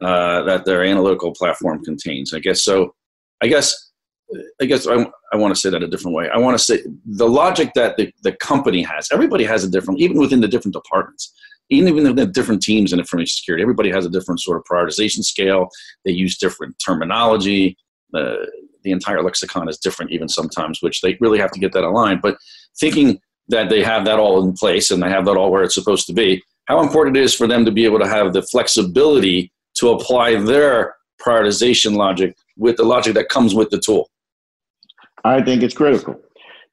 [0.00, 2.32] uh, that their analytical platform contains.
[2.32, 2.94] I guess so.
[3.42, 3.92] I guess
[4.60, 6.28] I guess I, I want to say that a different way.
[6.28, 9.08] I want to say the logic that the, the company has.
[9.12, 11.32] Everybody has a different, even within the different departments,
[11.70, 13.62] even within the different teams in information security.
[13.62, 15.68] Everybody has a different sort of prioritization scale.
[16.04, 17.76] They use different terminology.
[18.14, 18.36] Uh,
[18.84, 22.22] the entire lexicon is different, even sometimes, which they really have to get that aligned.
[22.22, 22.36] But
[22.78, 25.74] thinking that they have that all in place and they have that all where it's
[25.74, 28.42] supposed to be, how important it is for them to be able to have the
[28.42, 34.10] flexibility to apply their prioritization logic with the logic that comes with the tool?
[35.24, 36.20] I think it's critical.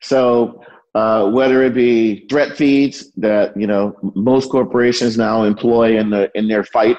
[0.02, 0.62] So
[0.93, 6.30] uh, whether it be threat feeds that you know most corporations now employ in the
[6.36, 6.97] in their fight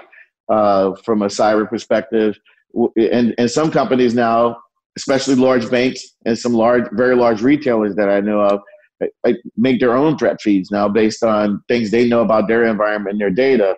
[0.49, 2.39] uh, from a cyber perspective,
[2.97, 4.59] and and some companies now,
[4.97, 8.61] especially large banks and some large, very large retailers that I know of,
[9.57, 13.21] make their own threat feeds now based on things they know about their environment and
[13.21, 13.77] their data.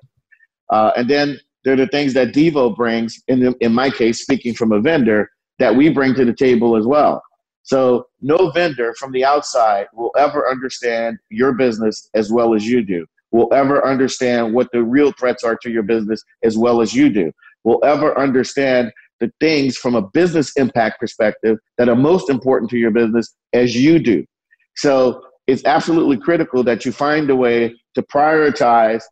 [0.70, 4.54] Uh, and then they're the things that Devo brings, in, the, in my case, speaking
[4.54, 7.22] from a vendor, that we bring to the table as well.
[7.62, 12.84] So no vendor from the outside will ever understand your business as well as you
[12.84, 16.92] do, will ever understand what the real threats are to your business as well as
[16.92, 22.28] you do, will ever understand the things from a business impact perspective that are most
[22.30, 24.24] important to your business as you do.
[24.76, 29.02] So it's absolutely critical that you find a way to prioritize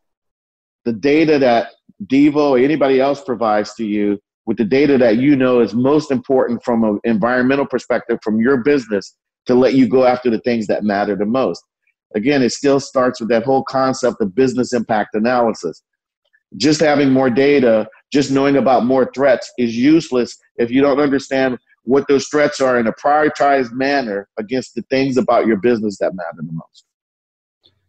[0.84, 1.68] the data that
[2.06, 6.10] Devo or anybody else provides to you with the data that you know is most
[6.10, 10.66] important from an environmental perspective from your business to let you go after the things
[10.66, 11.62] that matter the most.
[12.14, 15.82] Again, it still starts with that whole concept of business impact analysis.
[16.56, 21.58] Just having more data, just knowing about more threats is useless if you don't understand
[21.84, 26.14] what those threats are in a prioritized manner against the things about your business that
[26.14, 26.84] matter the most.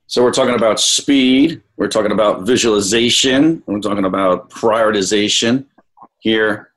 [0.07, 5.65] So we're talking about speed, we're talking about visualization, we're talking about prioritization
[6.19, 6.71] here.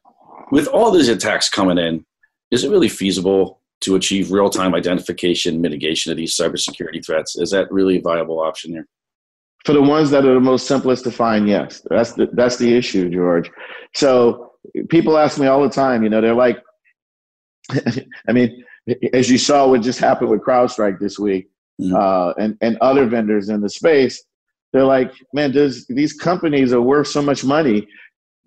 [0.52, 2.04] With all these attacks coming in,
[2.50, 7.36] is it really feasible to achieve real-time identification, mitigation of these cybersecurity threats?
[7.36, 8.86] Is that really a viable option here?
[9.66, 11.82] For the ones that are the most simplest to find, yes.
[11.90, 13.50] That's the that's the issue, George.
[13.94, 14.52] So
[14.88, 16.62] people ask me all the time, you know, they're like,
[18.28, 18.64] I mean,
[19.12, 21.50] as you saw what just happened with CrowdStrike this week,
[21.80, 21.96] mm-hmm.
[21.96, 24.22] uh, and and other vendors in the space,
[24.72, 27.88] they're like, man, does these companies are worth so much money?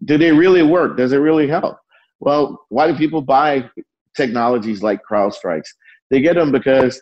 [0.06, 0.96] Do they really work?
[0.96, 1.78] Does it really help?
[2.22, 3.70] Well, why do people buy
[4.16, 5.68] technologies like CrowdStrikes?
[6.10, 7.02] They get them because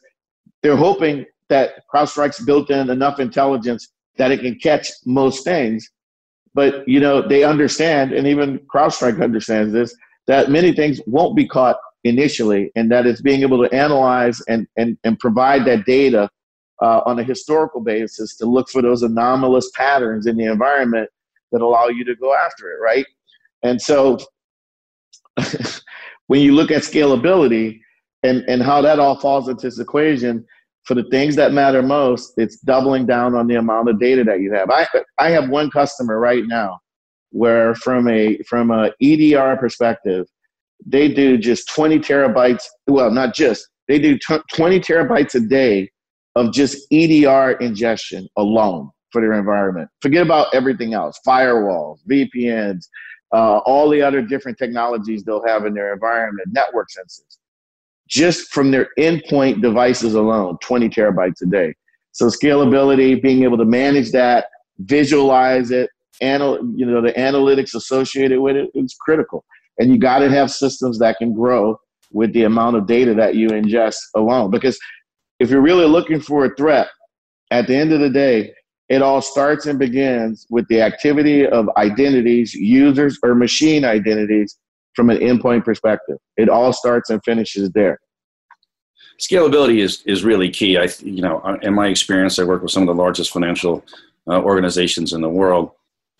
[0.64, 5.90] they're hoping that CrowdStrike's built in enough intelligence that it can catch most things.
[6.54, 9.96] But you know, they understand, and even CrowdStrike understands this,
[10.28, 14.68] that many things won't be caught initially, and that it's being able to analyze and,
[14.78, 16.30] and, and provide that data
[16.82, 21.10] uh, on a historical basis to look for those anomalous patterns in the environment
[21.52, 23.06] that allow you to go after it, right?
[23.64, 24.18] And so
[26.28, 27.80] when you look at scalability
[28.24, 30.46] and, and how that all falls into this equation,
[30.88, 34.40] for the things that matter most, it's doubling down on the amount of data that
[34.40, 34.70] you have.
[34.70, 34.88] I,
[35.20, 36.80] I have one customer right now
[37.32, 40.26] where from a from a EDR perspective,
[40.86, 42.64] they do just 20 terabytes.
[42.88, 45.92] Well, not just, they do t- 20 terabytes a day
[46.36, 49.90] of just EDR ingestion alone for their environment.
[50.02, 52.86] Forget about everything else firewalls, VPNs,
[53.34, 57.40] uh, all the other different technologies they'll have in their environment, network sensors.
[58.08, 61.74] Just from their endpoint devices alone, 20 terabytes a day.
[62.12, 64.48] So scalability, being able to manage that,
[64.80, 65.90] visualize it,
[66.22, 69.46] anal- you know, the analytics associated with it is critical.
[69.78, 71.80] And you got to have systems that can grow
[72.12, 74.50] with the amount of data that you ingest alone.
[74.50, 74.80] Because
[75.40, 76.88] if you're really looking for a threat,
[77.52, 78.54] at the end of the day,
[78.90, 84.58] it all starts and begins with the activity of identities, users or machine identities
[84.98, 86.18] from an endpoint perspective.
[86.36, 88.00] It all starts and finishes there.
[89.22, 90.78] Scalability is, is really key.
[90.78, 93.86] I, you know, in my experience, I work with some of the largest financial
[94.28, 95.72] uh, organizations in the world,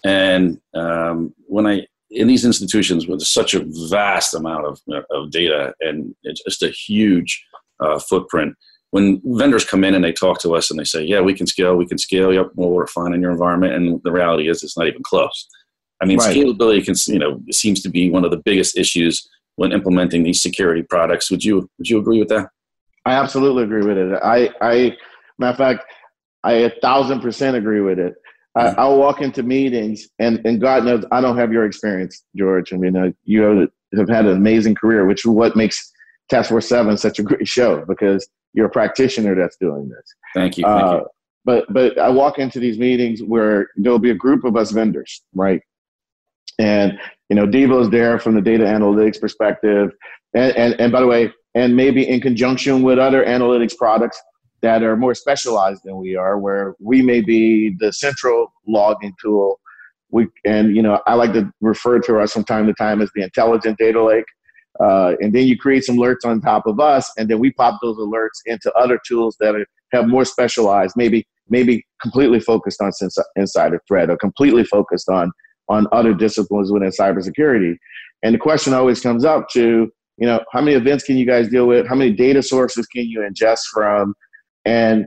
[0.06, 4.80] and um, when I in these institutions with such a vast amount of,
[5.12, 7.46] of data and it's just a huge
[7.82, 8.56] uh, footprint,
[8.92, 11.48] when vendors come in and they talk to us and they say, "Yeah, we can
[11.48, 12.34] scale, we can scale.
[12.34, 15.48] Yep, work fine in your environment," and the reality is, it's not even close.
[16.02, 16.36] I mean, right.
[16.36, 20.42] scalability can, you know, seems to be one of the biggest issues when implementing these
[20.42, 21.30] security products.
[21.32, 22.50] Would you Would you agree with that?
[23.06, 24.20] I absolutely agree with it.
[24.22, 24.98] I, I,
[25.40, 25.86] matter of fact,
[26.44, 28.16] I a thousand percent agree with it.
[28.56, 28.80] I, mm-hmm.
[28.80, 32.74] I'll walk into meetings, and, and God knows I don't have your experience, George.
[32.74, 35.92] I mean, uh, you have had an amazing career, which is what makes
[36.30, 40.16] Task Force Seven such a great show because you're a practitioner that's doing this.
[40.34, 40.66] Thank you.
[40.66, 41.08] Thank uh, you.
[41.46, 45.24] But but I walk into these meetings where there'll be a group of us vendors,
[45.34, 45.62] right?
[46.60, 46.98] And
[47.30, 49.92] you know, Devo's there from the data analytics perspective,
[50.34, 54.22] and, and and by the way, and maybe in conjunction with other analytics products
[54.62, 59.60] that are more specialized than we are, where we may be the central logging tool.
[60.10, 63.12] We and you know, I like to refer to us from time to time as
[63.14, 64.26] the intelligent data lake
[64.80, 67.80] uh, and then you create some alerts on top of us, and then we pop
[67.82, 72.92] those alerts into other tools that are, have more specialized, maybe maybe completely focused on
[73.38, 75.32] insider threat or completely focused on
[75.70, 77.76] on other disciplines within cybersecurity.
[78.24, 81.50] And the question always comes up to, you know, how many events can you guys
[81.50, 81.88] deal with?
[81.88, 84.16] How many data sources can you ingest from?
[84.66, 85.06] And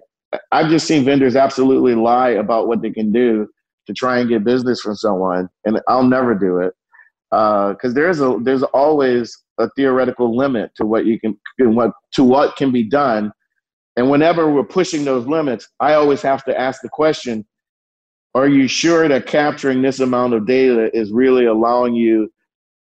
[0.52, 3.48] I've just seen vendors absolutely lie about what they can do
[3.86, 6.72] to try and get business from someone, and I'll never do it
[7.30, 12.24] because uh, there's a there's always a theoretical limit to what you can what to
[12.24, 13.30] what can be done
[13.96, 17.46] and whenever we're pushing those limits i always have to ask the question
[18.34, 22.32] are you sure that capturing this amount of data is really allowing you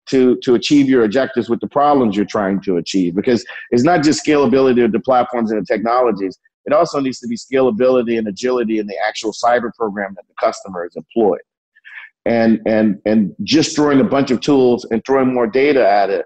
[0.09, 3.15] to to achieve your objectives with the problems you're trying to achieve?
[3.15, 6.37] Because it's not just scalability of the platforms and the technologies.
[6.65, 10.35] It also needs to be scalability and agility in the actual cyber program that the
[10.39, 11.41] customer is employed.
[12.25, 16.25] And and and just throwing a bunch of tools and throwing more data at it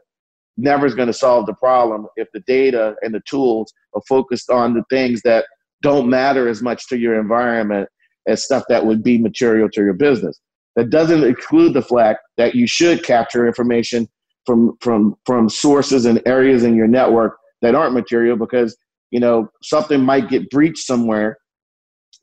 [0.58, 4.50] never is going to solve the problem if the data and the tools are focused
[4.50, 5.46] on the things that
[5.82, 7.90] don't matter as much to your environment
[8.28, 10.40] as stuff that would be material to your business.
[10.76, 14.08] That doesn't exclude the fact that you should capture information
[14.46, 18.76] from from from sources and areas in your network that aren't material because
[19.12, 21.38] you know something might get breached somewhere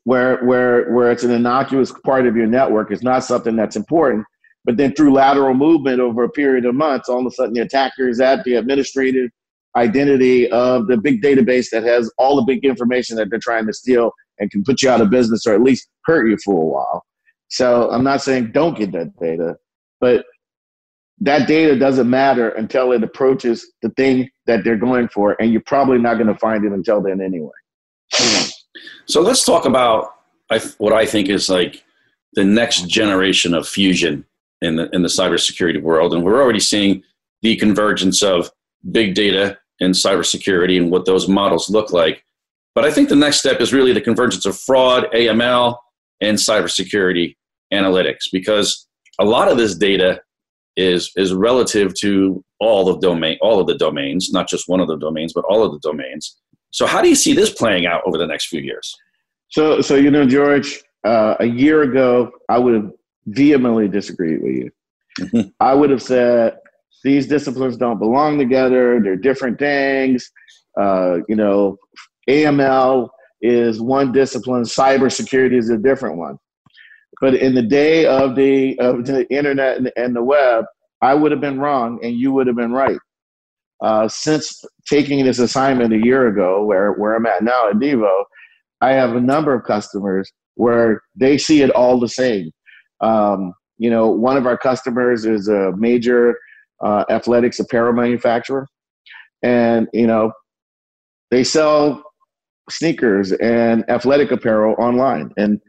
[0.03, 4.25] where where where it's an innocuous part of your network it's not something that's important
[4.65, 7.61] but then through lateral movement over a period of months all of a sudden the
[7.61, 9.29] attacker is at the administrative
[9.75, 13.73] identity of the big database that has all the big information that they're trying to
[13.73, 14.11] steal
[14.41, 17.05] and can put you out of business or at least hurt you for a while
[17.47, 19.55] so i'm not saying don't get that data
[20.01, 20.25] but
[21.21, 25.61] that data doesn't matter until it approaches the thing that they're going for, and you're
[25.61, 27.51] probably not going to find it until then anyway.
[29.05, 30.15] So let's talk about
[30.79, 31.83] what I think is like
[32.33, 34.25] the next generation of fusion
[34.61, 37.03] in the in the cybersecurity world, and we're already seeing
[37.43, 38.51] the convergence of
[38.91, 42.25] big data and cybersecurity and what those models look like.
[42.73, 45.77] But I think the next step is really the convergence of fraud, AML,
[46.21, 47.35] and cybersecurity
[47.73, 48.87] analytics, because
[49.19, 50.21] a lot of this data
[50.77, 54.87] is is relative to all of domain all of the domains, not just one of
[54.87, 56.37] the domains, but all of the domains.
[56.71, 58.95] So how do you see this playing out over the next few years?
[59.49, 62.91] So so you know, George, uh, a year ago, I would have
[63.27, 64.71] vehemently disagreed with you.
[65.19, 65.49] Mm-hmm.
[65.59, 66.57] I would have said
[67.03, 70.31] these disciplines don't belong together; they're different things.
[70.79, 71.77] Uh, you know,
[72.29, 73.09] AML
[73.41, 76.37] is one discipline, cybersecurity is a different one.
[77.19, 80.65] But in the day of the of the internet and, and the web,
[81.01, 82.97] I would have been wrong and you would have been right.
[83.81, 88.23] Uh, since taking this assignment a year ago, where where I'm at now at Devo,
[88.79, 92.51] I have a number of customers where they see it all the same.
[93.01, 96.35] Um, you know, one of our customers is a major
[96.83, 98.67] uh, athletics apparel manufacturer,
[99.41, 100.31] and you know,
[101.31, 102.03] they sell
[102.69, 105.59] sneakers and athletic apparel online, and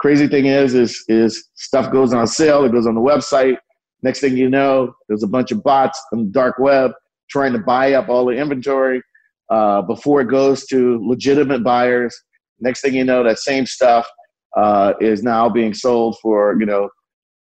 [0.00, 2.64] crazy thing is, is is stuff goes on sale.
[2.64, 3.56] It goes on the website.
[4.02, 6.92] Next thing you know, there's a bunch of bots on the dark web
[7.30, 9.02] trying to buy up all the inventory
[9.50, 12.16] uh, before it goes to legitimate buyers.
[12.60, 14.06] Next thing you know, that same stuff
[14.56, 16.88] uh, is now being sold for you know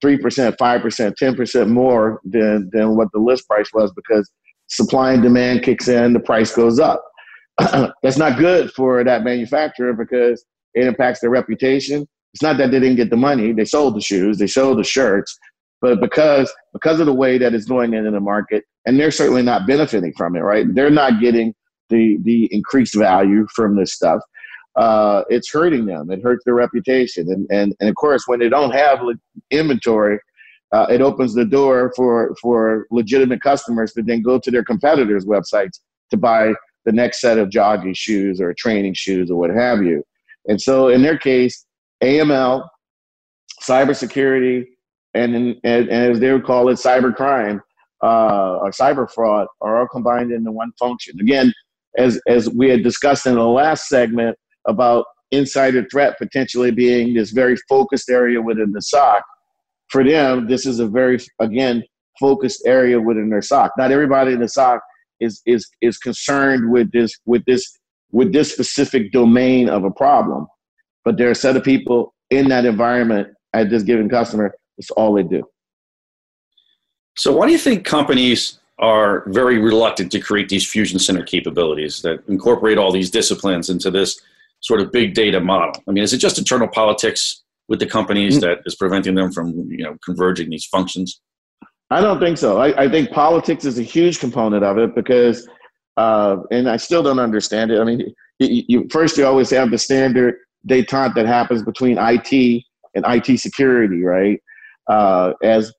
[0.01, 4.31] three percent, five percent, ten percent more than than what the list price was because
[4.69, 7.05] supply and demand kicks in, the price goes up.
[8.03, 10.45] That's not good for that manufacturer because
[10.75, 14.01] it impacts their reputation it's not that they didn't get the money; they sold the
[14.01, 15.39] shoes, they sold the shirts,
[15.81, 19.13] but because because of the way that it's going in, in the market, and they're
[19.13, 20.67] certainly not benefiting from it, right?
[20.75, 21.55] They're not getting
[21.91, 24.21] the the increased value from this stuff.
[24.75, 26.11] Uh, it's hurting them.
[26.11, 28.99] It hurts their reputation, and and and of course, when they don't have
[29.53, 30.19] inventory,
[30.73, 35.25] uh, it opens the door for for legitimate customers to then go to their competitors'
[35.25, 35.79] websites
[36.11, 36.53] to buy
[36.85, 40.03] the next set of jogging shoes or training shoes or what have you.
[40.47, 41.65] And so, in their case,
[42.03, 42.67] AML,
[43.63, 44.67] cybersecurity,
[45.15, 47.61] and, and, and as they would call it, cybercrime
[48.03, 51.19] uh, or cyber fraud are all combined into one function.
[51.21, 51.53] Again,
[51.97, 57.31] as, as we had discussed in the last segment about insider threat potentially being this
[57.31, 59.23] very focused area within the SOC,
[59.89, 61.83] for them, this is a very, again,
[62.21, 63.71] focused area within their SOC.
[63.79, 64.81] Not everybody in the SOC
[65.21, 67.79] is, is, is concerned with this, with this,
[68.13, 70.47] with this specific domain of a problem
[71.05, 74.55] but there are a set of people in that environment at this given customer.
[74.79, 75.45] It's all they do.
[77.17, 82.03] So, why do you think companies are very reluctant to create these fusion center capabilities
[82.03, 84.21] that incorporate all these disciplines into this
[84.61, 85.81] sort of big data model?
[85.87, 88.47] I mean, is it just internal politics with the companies mm-hmm.
[88.47, 91.21] that is preventing them from you know converging these functions?
[91.91, 92.59] I don't think so.
[92.59, 95.47] I, I think politics is a huge component of it because,
[95.97, 97.81] uh, and I still don't understand it.
[97.81, 98.01] I mean,
[98.39, 102.65] you, you, first you always have the standard detente that happens between IT
[102.95, 104.41] and IT security, right?
[104.89, 105.73] Uh, as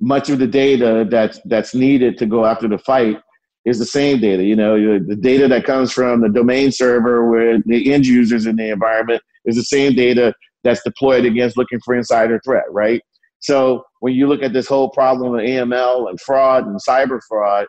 [0.00, 3.16] much of the data that's that's needed to go after the fight
[3.64, 4.44] is the same data.
[4.44, 8.56] You know, the data that comes from the domain server where the end users in
[8.56, 10.34] the environment is the same data
[10.64, 13.02] that's deployed against looking for insider threat, right?
[13.40, 17.66] So when you look at this whole problem of AML and fraud and cyber fraud,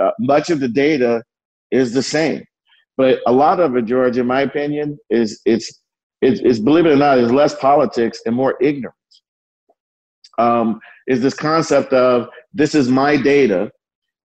[0.00, 1.20] uh, much of the data
[1.72, 2.44] is the same.
[2.96, 5.80] But a lot of it, George, in my opinion, is it's
[6.22, 8.94] it's, it's believe it or not, is less politics and more ignorance.
[10.38, 10.78] Um,
[11.08, 13.72] is this concept of this is my data,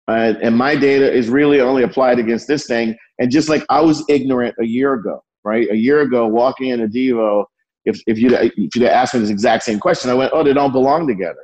[0.07, 2.95] uh, and my data is really only applied against this thing.
[3.17, 5.67] And just like I was ignorant a year ago, right?
[5.71, 7.45] A year ago, walking in a Devo,
[7.85, 10.53] if if you if you asked me this exact same question, I went, "Oh, they
[10.53, 11.43] don't belong together."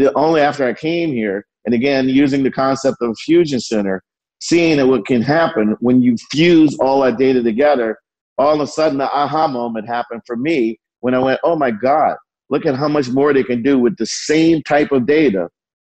[0.00, 4.02] And only after I came here, and again using the concept of fusion center,
[4.40, 7.98] seeing that what can happen when you fuse all that data together
[8.38, 11.70] all of a sudden the aha moment happened for me when I went, oh my
[11.70, 12.16] God,
[12.50, 15.48] look at how much more they can do with the same type of data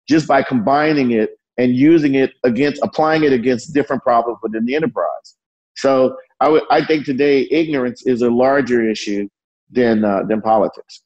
[0.07, 4.75] just by combining it and using it against applying it against different problems within the
[4.75, 5.35] enterprise.
[5.75, 9.29] So I, w- I think today ignorance is a larger issue
[9.71, 11.03] than uh, than politics.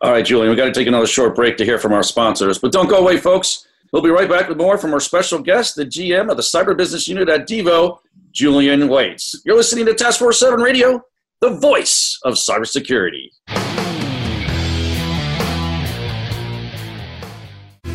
[0.00, 2.58] All right, Julian, we got to take another short break to hear from our sponsors,
[2.58, 3.66] but don't go away, folks.
[3.92, 6.76] We'll be right back with more from our special guest, the GM of the Cyber
[6.76, 7.98] Business Unit at Devo,
[8.30, 9.40] Julian Waits.
[9.44, 11.02] You're listening to Task Force 7 Radio,
[11.40, 13.30] the voice of cybersecurity.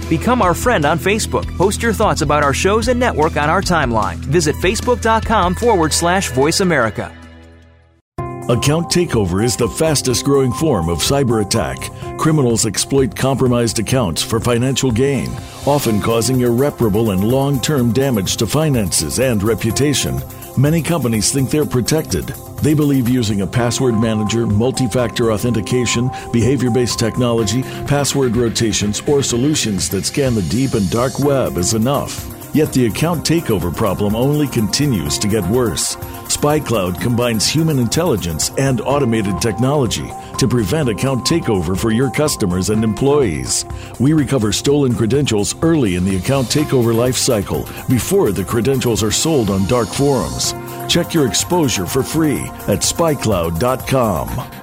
[0.09, 1.45] Become our friend on Facebook.
[1.57, 4.17] Post your thoughts about our shows and network on our timeline.
[4.17, 7.15] Visit facebook.com forward slash voice America.
[8.49, 11.89] Account takeover is the fastest growing form of cyber attack.
[12.17, 15.29] Criminals exploit compromised accounts for financial gain,
[15.65, 20.21] often causing irreparable and long term damage to finances and reputation.
[20.57, 22.27] Many companies think they're protected.
[22.61, 29.23] They believe using a password manager, multi factor authentication, behavior based technology, password rotations, or
[29.23, 32.32] solutions that scan the deep and dark web is enough.
[32.53, 35.95] Yet the account takeover problem only continues to get worse.
[36.27, 42.83] SpyCloud combines human intelligence and automated technology to prevent account takeover for your customers and
[42.83, 43.65] employees.
[43.99, 49.11] We recover stolen credentials early in the account takeover life cycle before the credentials are
[49.11, 50.53] sold on dark forums.
[50.87, 54.62] Check your exposure for free at spycloud.com.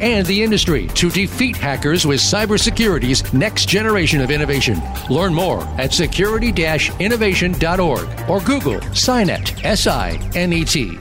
[0.00, 4.80] and the industry to defeat hackers with cybersecurity's next generation of innovation.
[5.10, 6.52] Learn more at security
[6.98, 10.98] innovation.org or Google SINET, S I N E T.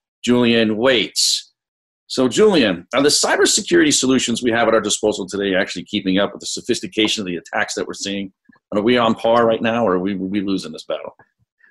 [0.23, 1.53] Julian Waits.
[2.07, 6.33] So, Julian, are the cybersecurity solutions we have at our disposal today actually keeping up
[6.33, 8.33] with the sophistication of the attacks that we're seeing?
[8.73, 11.15] Are we on par right now, or are we, are we losing this battle?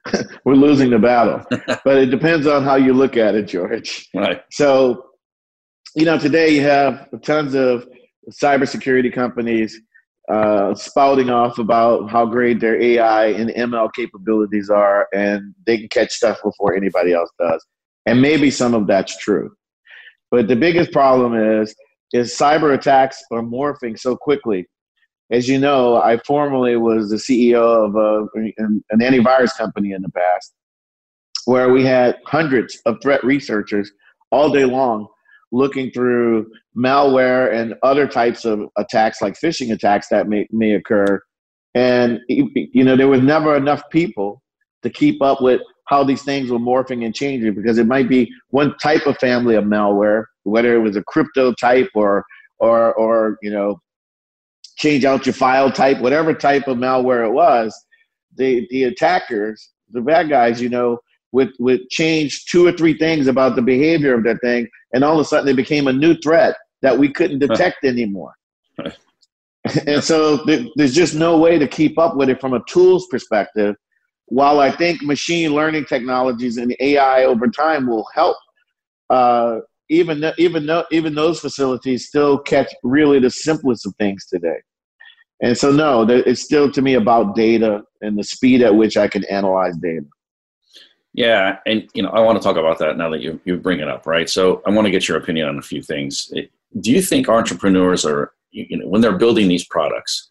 [0.44, 1.44] we're losing the battle,
[1.84, 4.08] but it depends on how you look at it, George.
[4.14, 4.42] Right.
[4.50, 5.10] So,
[5.94, 7.86] you know, today you have tons of
[8.30, 9.78] cybersecurity companies
[10.30, 15.88] uh, spouting off about how great their AI and ML capabilities are, and they can
[15.88, 17.64] catch stuff before anybody else does.
[18.10, 19.52] And maybe some of that's true.
[20.32, 21.74] But the biggest problem is
[22.12, 24.66] is cyber attacks are morphing so quickly.
[25.30, 28.26] As you know, I formerly was the CEO of a,
[28.58, 30.52] an, an antivirus company in the past,
[31.44, 33.92] where we had hundreds of threat researchers
[34.32, 35.06] all day long
[35.52, 41.20] looking through malware and other types of attacks like phishing attacks that may, may occur
[41.74, 44.42] and you know there was never enough people
[44.82, 45.60] to keep up with
[45.90, 49.56] how these things were morphing and changing because it might be one type of family
[49.56, 52.24] of malware whether it was a crypto type or
[52.58, 53.78] or or you know
[54.78, 57.74] change out your file type whatever type of malware it was
[58.36, 60.98] the the attackers the bad guys you know
[61.32, 65.14] would would change two or three things about the behavior of that thing and all
[65.14, 68.34] of a sudden they became a new threat that we couldn't detect anymore.
[69.86, 70.38] And so
[70.74, 73.76] there's just no way to keep up with it from a tools perspective
[74.30, 78.36] while i think machine learning technologies and ai over time will help
[79.10, 79.58] uh,
[79.88, 84.58] even even though even those facilities still catch really the simplest of things today
[85.42, 89.06] and so no it's still to me about data and the speed at which i
[89.06, 90.06] can analyze data
[91.12, 93.80] yeah, and you know, I want to talk about that now that you you bring
[93.80, 94.28] it up, right?
[94.28, 96.32] So I want to get your opinion on a few things.
[96.80, 100.30] Do you think entrepreneurs are, you know, when they're building these products,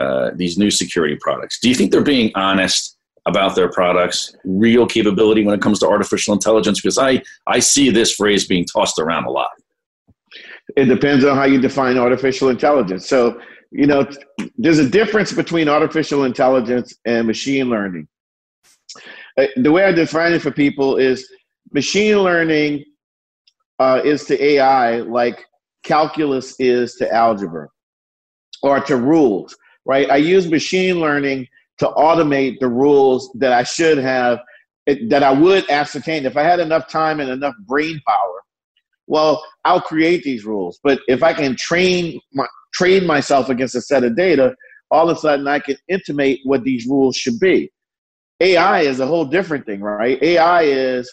[0.00, 2.97] uh, these new security products, do you think they're being honest
[3.28, 6.80] about their products, real capability when it comes to artificial intelligence?
[6.80, 9.50] Because I I see this phrase being tossed around a lot.
[10.76, 13.06] It depends on how you define artificial intelligence.
[13.08, 14.08] So you know,
[14.56, 18.08] there's a difference between artificial intelligence and machine learning
[19.38, 21.30] uh, the way I define it for people is
[21.72, 22.84] machine learning
[23.78, 25.44] uh, is to AI like
[25.84, 27.68] calculus is to algebra
[28.62, 30.10] or to rules, right?
[30.10, 31.46] I use machine learning
[31.78, 34.40] to automate the rules that I should have,
[34.86, 36.26] that I would ascertain.
[36.26, 38.42] If I had enough time and enough brain power,
[39.06, 40.78] well, I'll create these rules.
[40.82, 44.54] But if I can train my, train myself against a set of data,
[44.90, 47.70] all of a sudden I can intimate what these rules should be.
[48.40, 50.22] AI is a whole different thing, right?
[50.22, 51.12] AI is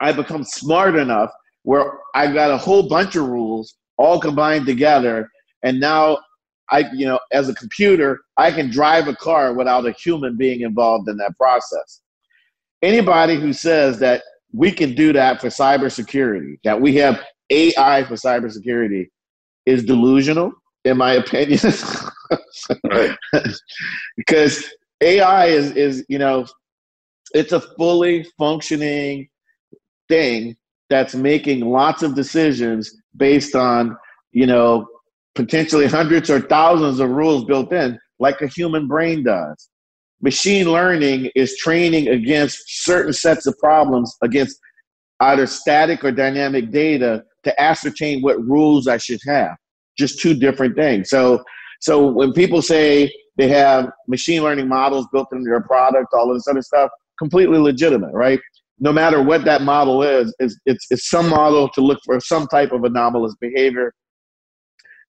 [0.00, 1.30] I become smart enough
[1.62, 5.28] where I got a whole bunch of rules all combined together,
[5.62, 6.18] and now
[6.70, 10.62] I, you know, as a computer, I can drive a car without a human being
[10.62, 12.00] involved in that process.
[12.80, 14.22] Anybody who says that
[14.54, 19.08] we can do that for cybersecurity, that we have AI for cybersecurity,
[19.66, 20.52] is delusional,
[20.86, 21.60] in my opinion.
[24.16, 24.70] because
[25.02, 26.46] AI is is you know,
[27.34, 29.28] it's a fully functioning
[30.08, 30.56] thing
[30.88, 33.98] that's making lots of decisions based on
[34.32, 34.88] you know
[35.34, 39.68] potentially hundreds or thousands of rules built in, like a human brain does.
[40.22, 44.58] Machine learning is training against certain sets of problems against
[45.20, 49.56] either static or dynamic data to ascertain what rules I should have.
[49.98, 51.08] Just two different things.
[51.08, 51.42] So,
[51.80, 56.36] so when people say they have machine learning models built into their product, all of
[56.36, 56.90] this other stuff.
[57.18, 58.40] Completely legitimate, right?
[58.78, 62.46] No matter what that model is, it's, it's, it's some model to look for some
[62.46, 63.92] type of anomalous behavior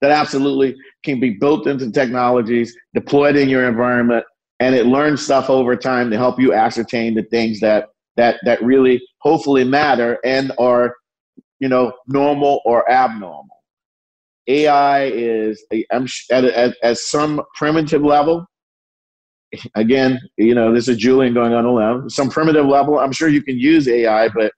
[0.02, 4.24] that absolutely can be built into technologies, deployed in your environment,
[4.60, 7.86] and it learns stuff over time to help you ascertain the things that
[8.16, 10.94] that that really hopefully matter and are
[11.60, 13.46] you know normal or abnormal.
[14.48, 18.44] AI is I'm at, at, at some primitive level.
[19.76, 22.10] Again, you know, this is Julian going on a limb.
[22.10, 24.50] Some primitive level, I'm sure you can use AI, but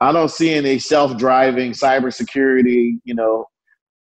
[0.00, 3.44] I don't see any self-driving cybersecurity, you know,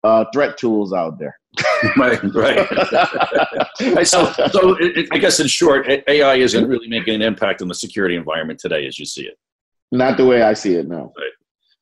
[0.03, 1.37] uh, threat tools out there.
[1.97, 2.67] right, right.
[4.07, 7.75] so, so it, I guess in short, AI isn't really making an impact on the
[7.75, 9.37] security environment today, as you see it.
[9.91, 10.87] Not the way I see it.
[10.87, 11.13] No.
[11.15, 11.31] Right.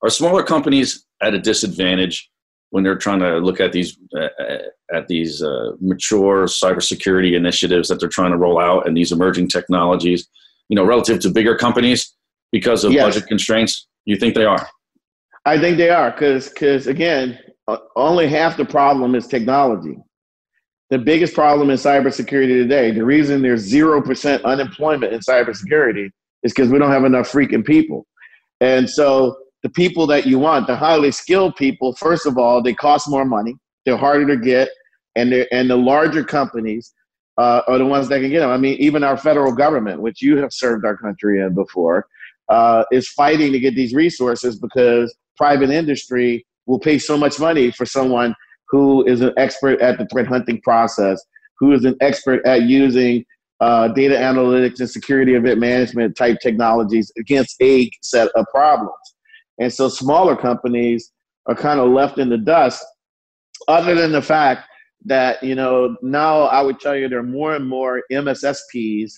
[0.04, 2.30] Are smaller companies at a disadvantage
[2.72, 4.58] when they're trying to look at these uh, uh,
[4.94, 9.48] at these uh, mature cybersecurity initiatives that they're trying to roll out and these emerging
[9.48, 10.28] technologies,
[10.70, 12.16] you know, relative to bigger companies
[12.52, 13.04] because of yes.
[13.04, 13.88] budget constraints?
[14.06, 14.68] You think they are?
[15.46, 17.38] I think they are because because again,
[17.96, 19.98] only half the problem is technology.
[20.90, 26.10] The biggest problem in cybersecurity today, the reason there's zero percent unemployment in cybersecurity,
[26.44, 28.06] is because we don't have enough freaking people.
[28.60, 32.74] And so the people that you want, the highly skilled people, first of all, they
[32.74, 33.56] cost more money,
[33.86, 34.70] they're harder to get,
[35.16, 36.94] and and the larger companies
[37.38, 38.50] uh, are the ones that can get them.
[38.50, 42.06] I mean, even our federal government, which you have served our country in before,
[42.50, 47.72] uh, is fighting to get these resources because private industry will pay so much money
[47.72, 48.36] for someone
[48.70, 51.22] who is an expert at the threat hunting process,
[51.60, 53.24] who is an expert at using
[53.60, 58.92] uh, data analytics and security event management type technologies against a set of problems.
[59.60, 61.12] And so smaller companies
[61.46, 62.84] are kind of left in the dust,
[63.68, 64.68] other than the fact
[65.06, 69.12] that, you know, now I would tell you there are more and more MSSPs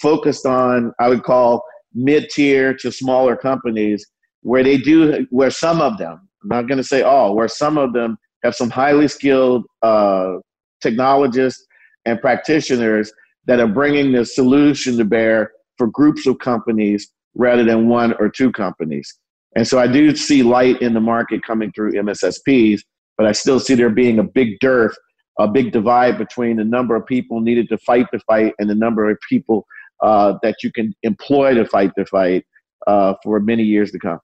[0.00, 4.06] focused on, I would call mid tier to smaller companies
[4.42, 7.78] where they do, where some of them, I'm not going to say all, where some
[7.78, 10.34] of them have some highly skilled uh,
[10.80, 11.64] technologists
[12.06, 13.12] and practitioners
[13.46, 18.28] that are bringing the solution to bear for groups of companies rather than one or
[18.28, 19.18] two companies.
[19.56, 22.80] And so I do see light in the market coming through MSSPs,
[23.16, 24.96] but I still see there being a big dearth,
[25.38, 28.74] a big divide between the number of people needed to fight the fight and the
[28.74, 29.66] number of people
[30.02, 32.44] uh, that you can employ to fight the fight
[32.86, 34.20] uh, for many years to come.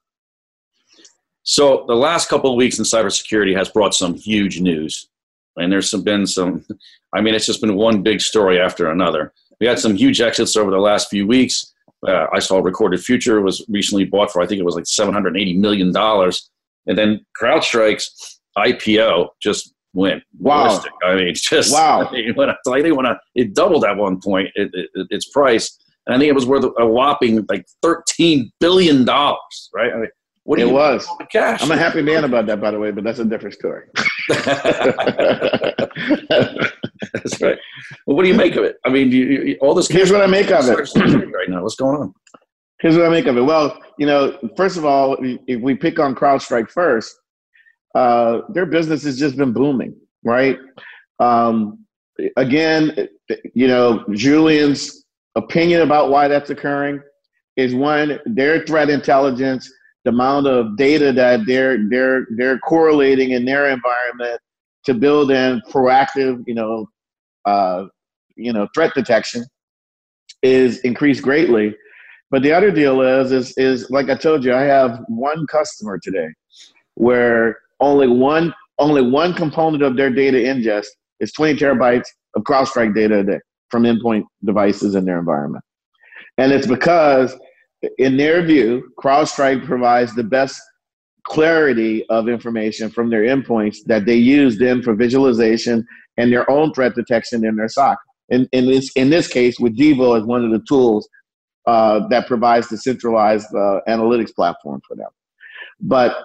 [1.47, 5.09] So the last couple of weeks in cybersecurity has brought some huge news,
[5.57, 6.65] and there's some, been some.
[7.15, 9.33] I mean, it's just been one big story after another.
[9.61, 11.73] We had some huge exits over the last few weeks.
[12.07, 15.57] Uh, I saw Recorded Future was recently bought for I think it was like 780
[15.57, 16.51] million dollars,
[16.87, 20.67] and then CrowdStrike's IPO just went wow.
[20.67, 20.93] ballistic.
[21.05, 22.09] I mean, it's just wow.
[22.09, 25.79] I mean, I think when I, it doubled at one point, it, it, its price,
[26.07, 29.71] and I think it was worth a whopping like 13 billion dollars.
[29.73, 29.93] Right?
[29.93, 30.09] I mean,
[30.47, 31.07] what it was.
[31.31, 31.63] Cash?
[31.63, 33.89] I'm a happy man about that, by the way, but that's a different story.
[34.29, 34.53] that's
[37.43, 37.59] right.
[38.07, 38.77] Well, what do you make of it?
[38.85, 39.89] I mean, you, you, all this.
[39.89, 41.63] Here's what I make of it right now.
[41.63, 42.15] What's going on?
[42.81, 43.43] Here's what I make of it.
[43.43, 47.19] Well, you know, first of all, if we pick on CrowdStrike first,
[47.97, 50.59] uh, their business has just been booming, right?
[51.19, 51.85] Um,
[52.37, 53.09] again,
[53.53, 57.03] you know, Julian's opinion about why that's occurring
[57.57, 59.73] is one, their threat intelligence
[60.07, 64.41] the amount of data that they're they're they're correlating in their environment
[64.85, 66.89] to build in proactive, you know,
[67.45, 67.87] uh,
[68.37, 69.45] you know, threat detection
[70.43, 71.75] is increased greatly.
[72.31, 75.99] But the other deal is is is like I told you, I have one customer
[75.99, 76.29] today
[76.95, 80.87] where only one only one component of their data ingest
[81.19, 83.41] is 20 terabytes of CrowdStrike data a day
[83.71, 85.65] from endpoint devices in their environment.
[86.39, 87.37] And it's because
[87.99, 90.61] in their view, CrowdStrike provides the best
[91.25, 95.85] clarity of information from their endpoints that they use then for visualization
[96.17, 97.99] and their own threat detection in their SOC.
[98.29, 101.09] In, in, this, in this case, with Devo as one of the tools
[101.67, 105.11] uh, that provides the centralized uh, analytics platform for them.
[105.81, 106.17] But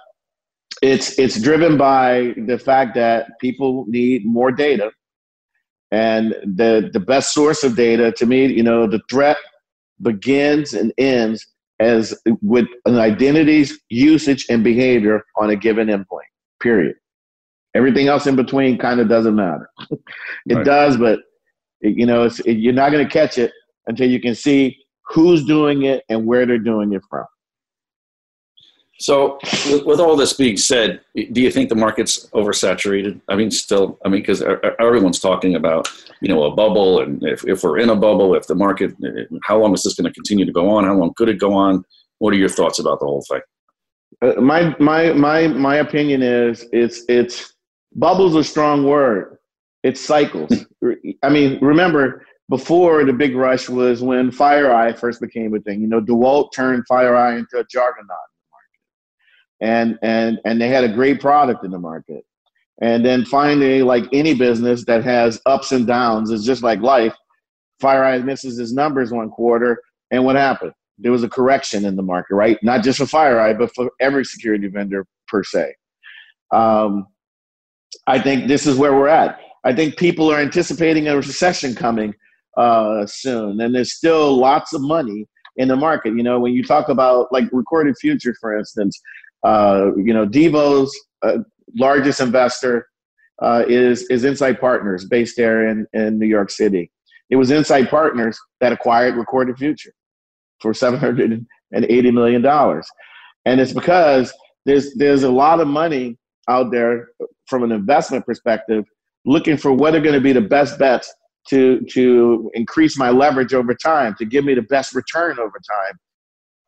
[0.82, 4.90] it's, it's driven by the fact that people need more data.
[5.90, 9.36] And the, the best source of data, to me, you know, the threat
[10.00, 11.46] begins and ends
[11.82, 16.30] as with an identity's usage and behavior on a given endpoint.
[16.60, 16.94] Period.
[17.74, 19.68] Everything else in between kind of doesn't matter.
[19.90, 20.64] it right.
[20.64, 21.20] does, but
[21.80, 23.50] it, you know, it, you're not going to catch it
[23.88, 24.76] until you can see
[25.08, 27.26] who's doing it and where they're doing it from.
[29.02, 33.20] So, with, with, all this being said, do you think the market's oversaturated?
[33.28, 34.44] I mean, still, I mean, because
[34.78, 35.88] everyone's talking about,
[36.20, 38.94] you know, a bubble, and if, if we're in a bubble, if the market,
[39.42, 40.84] how long is this going to continue to go on?
[40.84, 41.84] How long could it go on?
[42.18, 43.40] What are your thoughts about the whole thing?
[44.22, 47.54] Uh, my my my my opinion is it's it's
[47.96, 49.38] bubbles a strong word.
[49.82, 50.52] It's cycles.
[51.24, 55.80] I mean, remember before the big rush was when FireEye first became a thing.
[55.80, 58.28] You know, DeWalt turned FireEye into a juggernaut
[59.62, 62.24] and and and they had a great product in the market.
[62.82, 67.14] And then finally, like any business that has ups and downs, it's just like life.
[67.80, 70.72] FireEye misses his numbers one quarter, and what happened?
[70.98, 72.58] There was a correction in the market, right?
[72.62, 75.74] Not just for FireEye, but for every security vendor per se.
[76.52, 77.06] Um,
[78.06, 79.38] I think this is where we're at.
[79.64, 82.14] I think people are anticipating a recession coming
[82.56, 86.14] uh, soon, and there's still lots of money in the market.
[86.16, 89.00] You know, when you talk about like recorded future, for instance,
[89.44, 91.38] uh, you know, Devo's uh,
[91.76, 92.88] largest investor
[93.40, 96.90] uh, is is Insight Partners, based there in, in New York City.
[97.30, 99.92] It was Insight Partners that acquired Recorded Future
[100.60, 101.32] for seven hundred
[101.72, 102.86] and eighty million dollars,
[103.44, 104.32] and it's because
[104.64, 106.18] there's there's a lot of money
[106.48, 107.08] out there
[107.46, 108.84] from an investment perspective,
[109.24, 111.12] looking for what are going to be the best bets
[111.48, 115.98] to to increase my leverage over time, to give me the best return over time.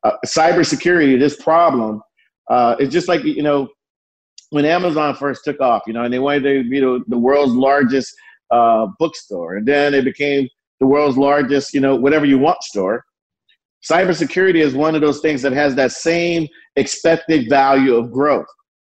[0.02, 2.02] Uh, cybersecurity, this problem
[2.48, 3.68] uh, it's just like you know
[4.50, 7.54] when Amazon first took off, you know, and they wanted to be the, the world's
[7.54, 8.14] largest
[8.50, 10.48] uh, bookstore, and then it became
[10.80, 13.04] the world's largest, you know, whatever you want store.
[13.88, 18.46] Cybersecurity is one of those things that has that same expected value of growth.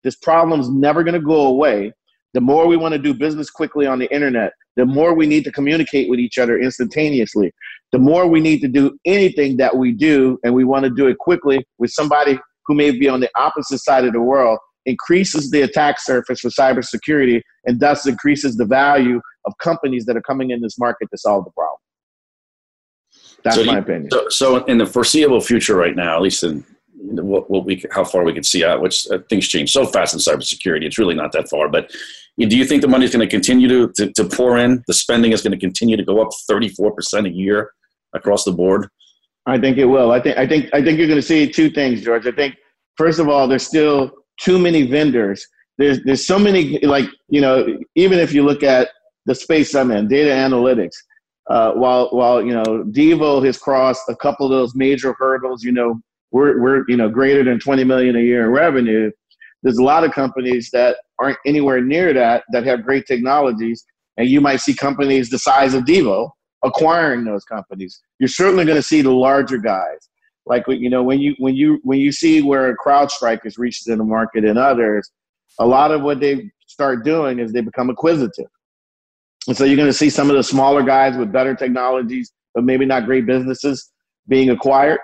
[0.03, 1.91] This problem's never going to go away.
[2.33, 5.43] The more we want to do business quickly on the internet, the more we need
[5.45, 7.51] to communicate with each other instantaneously.
[7.91, 11.07] The more we need to do anything that we do, and we want to do
[11.07, 12.37] it quickly with somebody
[12.67, 16.49] who may be on the opposite side of the world increases the attack surface for
[16.49, 21.17] cybersecurity and thus increases the value of companies that are coming in this market to
[21.17, 21.77] solve the problem.
[23.43, 24.11] That's so my you, opinion.
[24.11, 26.65] So, so, in the foreseeable future, right now, at least in
[26.97, 30.13] what, what we how far we can see out, which uh, things change so fast
[30.13, 31.69] in cybersecurity, it's really not that far.
[31.69, 31.91] But
[32.37, 34.83] do you think the money is going to continue to, to, to pour in?
[34.87, 37.71] The spending is going to continue to go up 34% a year
[38.13, 38.89] across the board?
[39.47, 40.11] I think it will.
[40.11, 42.27] I think I think I think you're going to see two things, George.
[42.27, 42.55] I think
[42.97, 45.47] first of all, there's still too many vendors.
[45.77, 48.89] There's there's so many like you know even if you look at
[49.25, 50.95] the space I'm in, data analytics.
[51.49, 55.71] Uh, while while you know Devo has crossed a couple of those major hurdles, you
[55.71, 55.97] know
[56.31, 59.09] we're we're you know greater than 20 million a year in revenue.
[59.63, 63.85] There's a lot of companies that aren't anywhere near that that have great technologies,
[64.17, 66.31] and you might see companies the size of Devo
[66.63, 68.01] acquiring those companies.
[68.19, 70.09] You're certainly going to see the larger guys.
[70.45, 73.97] Like you know when you when you when you see where CrowdStrike has reached in
[73.97, 75.11] the market and others,
[75.59, 78.47] a lot of what they start doing is they become acquisitive.
[79.47, 82.63] And so you're going to see some of the smaller guys with better technologies, but
[82.63, 83.91] maybe not great businesses
[84.27, 84.99] being acquired.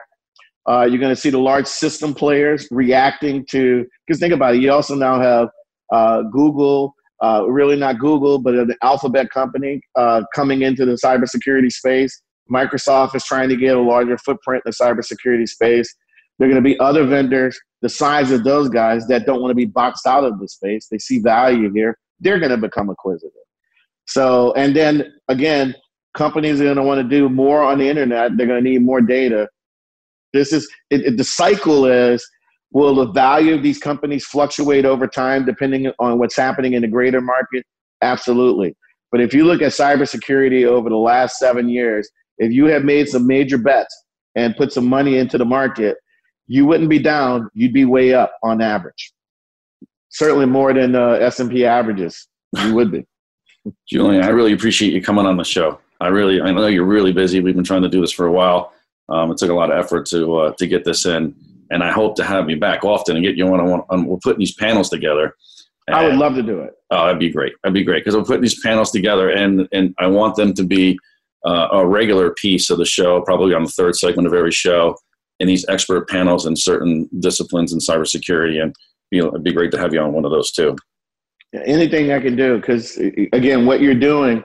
[0.70, 4.62] Uh, you're going to see the large system players reacting to, because think about it,
[4.62, 5.50] you also now have
[5.92, 6.94] uh, Google,
[7.24, 12.22] uh, really not Google, but an alphabet company uh, coming into the cybersecurity space.
[12.52, 15.96] Microsoft is trying to get a larger footprint in the cybersecurity space.
[16.38, 19.52] There are going to be other vendors the size of those guys that don't want
[19.52, 20.88] to be boxed out of the space.
[20.90, 21.98] They see value here.
[22.20, 23.32] They're going to become acquisitive.
[24.06, 25.76] So, and then again,
[26.14, 28.38] companies are going to want to do more on the internet.
[28.38, 29.50] They're going to need more data.
[30.32, 32.26] This is it, it, the cycle is
[32.74, 36.88] will the value of these companies fluctuate over time depending on what's happening in the
[36.88, 37.64] greater market?
[38.02, 38.76] Absolutely.
[39.12, 42.10] But if you look at cybersecurity over the last seven years,
[42.40, 43.96] if you have made some major bets
[44.36, 45.98] and put some money into the market,
[46.48, 47.50] you wouldn't be down.
[47.54, 49.14] You'd be way up on average.
[50.10, 52.28] Certainly more than uh, S&P averages.
[52.58, 53.06] You would be.
[53.88, 55.80] Julian, I really appreciate you coming on the show.
[56.02, 57.40] I really, I know you're really busy.
[57.40, 58.74] We've been trying to do this for a while.
[59.10, 61.36] Um, it took a lot of effort to uh, to get this in,
[61.74, 63.84] and I hope to have you back often and get you on.
[63.90, 65.36] on we're putting these panels together.
[65.88, 66.72] And, I would love to do it.
[66.92, 67.54] Oh, that'd be great.
[67.64, 70.64] That'd be great because we're putting these panels together, and and I want them to
[70.64, 70.98] be
[71.46, 74.96] uh, a regular piece of the show, probably on the third segment of every show,
[75.40, 78.74] in these expert panels in certain disciplines in cybersecurity, and
[79.12, 80.76] you know, it'd be great to have you on one of those too.
[81.66, 82.98] Anything I can do, because
[83.34, 84.44] again, what you're doing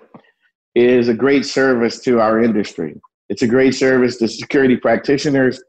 [0.75, 3.01] is a great service to our industry.
[3.29, 5.63] It's a great service to security practitioners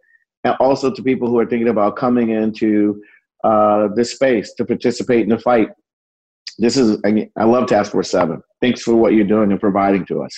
[0.43, 3.01] and also to people who are thinking about coming into
[3.43, 5.69] uh, this space to participate in the fight.
[6.57, 8.41] This is, I love Task Force 7.
[8.61, 10.31] Thanks for what you're doing and providing to us.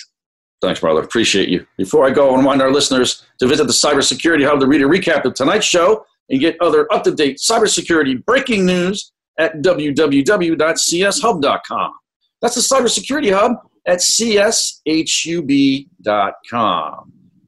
[0.60, 1.00] Thanks, brother.
[1.02, 1.66] Appreciate you.
[1.76, 4.82] Before I go, I want remind our listeners to visit the Cybersecurity Hub to read
[4.82, 9.56] a recap of tonight's show and get other up to date cybersecurity breaking news at
[9.56, 11.92] www.cshub.com.
[12.40, 14.72] That's the Cybersecurity Hub at cshub.com.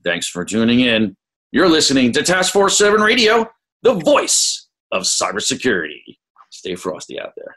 [0.05, 1.17] Thanks for tuning in.
[1.55, 3.49] You're listening to Task Force 7 Radio,
[3.83, 6.19] the voice of cybersecurity.
[6.51, 7.57] Stay frosty out there.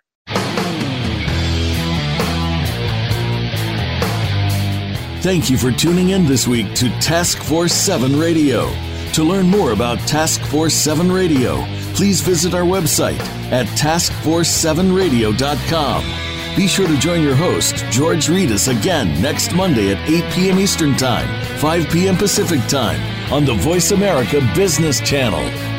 [5.24, 8.72] Thank you for tuning in this week to Task Force 7 Radio.
[9.14, 13.20] To learn more about Task Force 7 Radio, please visit our website
[13.52, 16.37] at taskforce7radio.com.
[16.58, 20.58] Be sure to join your host, George Rettas, again next Monday at 8 p.m.
[20.58, 21.28] Eastern Time,
[21.60, 22.18] 5 p.m.
[22.18, 23.00] Pacific Time
[23.32, 25.77] on the Voice America Business Channel.